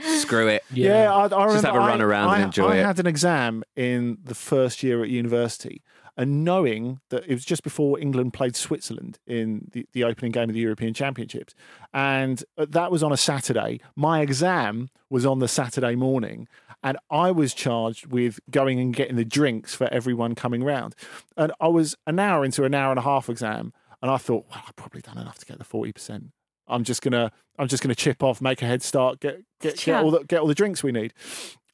[0.00, 0.62] screw it.
[0.72, 1.52] Yeah, I, I remember.
[1.54, 2.84] Just have a run I- around I, and enjoy I it.
[2.84, 5.82] had an exam in the first year at university,
[6.16, 10.48] and knowing that it was just before England played Switzerland in the, the opening game
[10.50, 11.54] of the European Championships.
[11.92, 13.80] And uh, that was on a Saturday.
[13.96, 16.46] My exam was on the Saturday morning.
[16.80, 20.94] And I was charged with going and getting the drinks for everyone coming round.
[21.36, 23.72] And I was an hour into an hour and a half exam.
[24.00, 26.30] And I thought, well, I've probably done enough to get the 40%.
[26.68, 30.02] I'm just gonna I'm just gonna chip off, make a head start, get get, get
[30.04, 31.12] all the get all the drinks we need.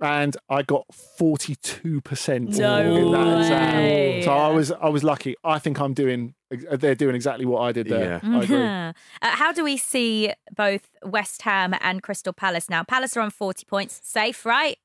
[0.01, 4.19] And I got forty two percent No in that way.
[4.19, 4.23] exam.
[4.25, 5.35] So I was I was lucky.
[5.45, 8.21] I think I'm doing they're doing exactly what I did there.
[8.23, 8.57] I agree.
[8.63, 8.93] Uh,
[9.23, 12.83] how do we see both West Ham and Crystal Palace now?
[12.85, 14.01] Palace are on 40 points.
[14.05, 14.79] Safe, right?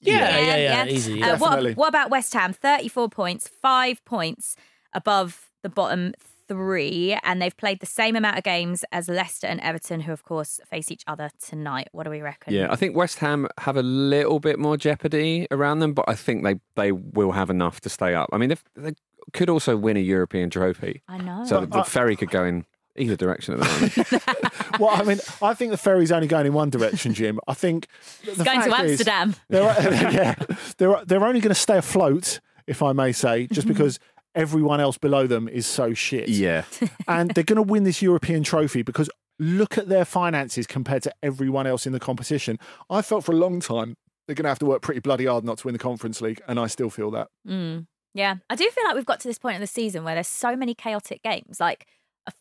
[0.00, 1.32] Yeah, yeah, yeah, easy, yeah.
[1.32, 2.52] Uh, what, what about West Ham?
[2.52, 4.54] 34 points, five points
[4.92, 6.12] above the bottom
[6.48, 10.22] three, and they've played the same amount of games as Leicester and Everton, who, of
[10.22, 11.88] course, face each other tonight.
[11.92, 12.52] What do we reckon?
[12.52, 16.14] Yeah, I think West Ham have a little bit more jeopardy around them, but I
[16.14, 18.30] think they, they will have enough to stay up.
[18.32, 18.94] I mean, they
[19.32, 21.02] could also win a European trophy.
[21.08, 21.44] I know.
[21.44, 22.66] So the ferry could go in
[22.96, 24.24] either direction at the moment.
[24.80, 27.40] well, I mean, I think the ferry's only going in one direction, Jim.
[27.48, 27.86] I think
[28.22, 29.34] It's the going to fact is Amsterdam.
[29.48, 29.62] They're,
[30.12, 30.34] yeah,
[30.78, 33.98] they're they're only going to stay afloat, if I may say, just because
[34.34, 36.28] everyone else below them is so shit.
[36.28, 36.64] Yeah.
[37.08, 39.08] and they're going to win this European trophy because
[39.38, 42.58] look at their finances compared to everyone else in the competition.
[42.90, 45.44] I felt for a long time they're going to have to work pretty bloody hard
[45.44, 47.28] not to win the Conference League, and I still feel that.
[47.46, 47.86] Mm.
[48.14, 50.28] Yeah, I do feel like we've got to this point in the season where there's
[50.28, 51.86] so many chaotic games, like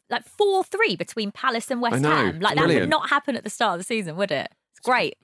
[0.09, 2.39] like four three between Palace and West Ham.
[2.39, 4.49] Like that would not happen at the start of the season, would it?
[4.71, 5.17] It's great.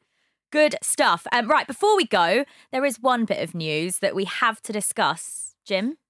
[0.51, 1.27] Good stuff.
[1.31, 4.73] Um, right, before we go, there is one bit of news that we have to
[4.73, 5.55] discuss.
[5.63, 6.08] Jim, it's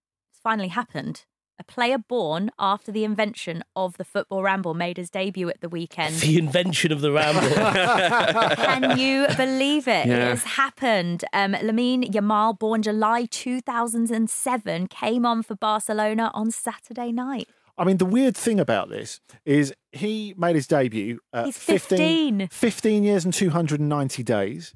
[0.50, 1.26] finally happened.
[1.60, 5.70] A player born after the invention of the football ramble made his debut at the
[5.70, 6.16] weekend.
[6.16, 7.48] The invention of the ramble.
[8.56, 10.08] Can you believe it?
[10.08, 11.24] It has happened.
[11.34, 17.48] Um, Lamine Yamal, born July 2007, came on for Barcelona on Saturday night.
[17.78, 22.40] I mean, the weird thing about this is he made his debut at He's 15,
[22.40, 22.48] 15.
[22.50, 24.74] 15 years and 290 days.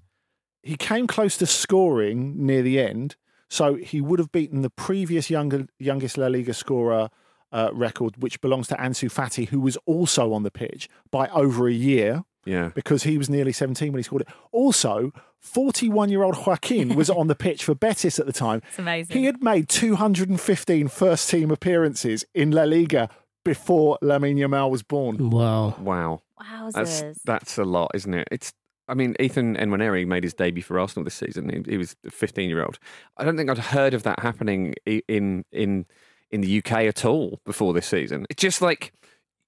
[0.61, 3.15] He came close to scoring near the end,
[3.53, 7.09] so he would have beaten the previous younger, youngest La Liga scorer
[7.51, 11.67] uh, record, which belongs to Ansu Fati, who was also on the pitch by over
[11.67, 12.23] a year.
[12.45, 12.71] Yeah.
[12.73, 14.27] Because he was nearly 17 when he scored it.
[14.51, 18.63] Also, 41 year old Joaquin was on the pitch for Betis at the time.
[18.69, 19.15] It's amazing.
[19.15, 23.07] He had made 215 first team appearances in La Liga
[23.45, 25.29] before Lamine Yamal was born.
[25.29, 25.75] Wow.
[25.79, 26.23] Wow.
[26.41, 26.73] Wowzers.
[26.73, 28.27] That's that's a lot, isn't it?
[28.31, 28.51] It's.
[28.87, 31.49] I mean, Ethan Nwaneri made his debut for Arsenal this season.
[31.49, 32.79] He, he was a 15 year old.
[33.17, 35.85] I don't think I'd heard of that happening in in
[36.31, 38.25] in the UK at all before this season.
[38.29, 38.91] It's just like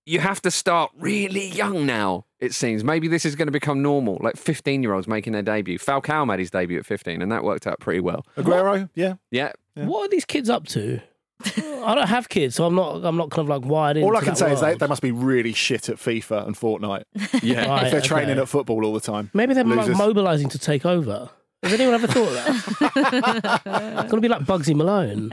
[0.06, 2.26] you have to start really young now.
[2.40, 4.20] It seems maybe this is going to become normal.
[4.22, 5.80] Like 15 year olds making their debut.
[5.80, 8.26] Falcao made his debut at 15, and that worked out pretty well.
[8.38, 9.16] Aguero, yeah.
[9.32, 9.52] Yeah.
[9.74, 11.02] What are these kids up to?
[11.44, 13.04] I don't have kids, so I'm not.
[13.04, 14.88] I'm not kind of like wired into All I can that say is they, they
[14.88, 17.04] must be really shit at FIFA and Fortnite.
[17.44, 17.68] Yeah.
[17.68, 18.42] Right, if they're training okay.
[18.42, 19.30] at football all the time.
[19.34, 21.30] Maybe they're like, mobilising to take over.
[21.64, 23.62] Has anyone ever thought of that?
[23.66, 25.32] it's going to be like Bugsy Malone.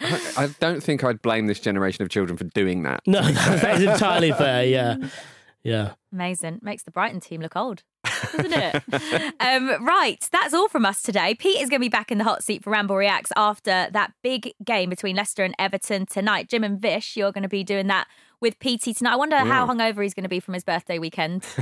[0.00, 3.02] I don't think I'd blame this generation of children for doing that.
[3.06, 4.64] No, that is entirely fair.
[4.64, 4.96] Yeah,
[5.62, 5.92] yeah.
[6.12, 6.60] Amazing.
[6.62, 7.82] Makes the Brighton team look old,
[8.32, 9.34] doesn't it?
[9.40, 10.28] um, right.
[10.32, 11.34] That's all from us today.
[11.34, 14.12] Pete is going to be back in the hot seat for Ramble Reacts after that
[14.22, 16.48] big game between Leicester and Everton tonight.
[16.48, 18.06] Jim and Vish, you're going to be doing that
[18.40, 19.12] with PT tonight.
[19.12, 21.44] I wonder how hungover he's going to be from his birthday weekend.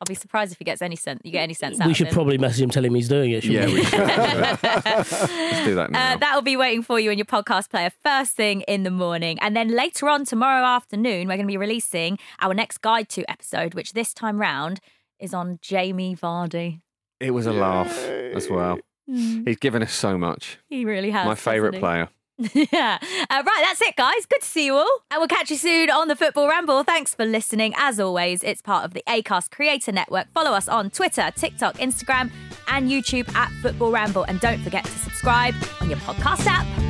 [0.00, 1.20] I'll be surprised if he gets any sense.
[1.24, 2.14] You get any sense out We of should him.
[2.14, 3.44] probably message him, tell him he's doing it.
[3.44, 4.04] Yeah, shouldn't we we?
[4.06, 6.14] Let's do that now.
[6.14, 8.90] Uh, that will be waiting for you in your podcast player first thing in the
[8.90, 9.38] morning.
[9.40, 13.30] And then later on tomorrow afternoon, we're going to be releasing our next Guide to
[13.30, 14.80] episode, which this time round
[15.20, 16.80] is on Jamie Vardy.
[17.20, 18.78] It was a laugh as well.
[19.06, 20.58] He's given us so much.
[20.68, 21.26] He really has.
[21.26, 22.08] My favourite player.
[22.54, 22.98] yeah.
[23.28, 24.24] Uh, right, that's it, guys.
[24.26, 25.02] Good to see you all.
[25.10, 26.84] And we'll catch you soon on the Football Ramble.
[26.84, 27.74] Thanks for listening.
[27.76, 30.32] As always, it's part of the ACAST Creator Network.
[30.32, 32.30] Follow us on Twitter, TikTok, Instagram,
[32.68, 34.22] and YouTube at Football Ramble.
[34.24, 36.89] And don't forget to subscribe on your podcast app.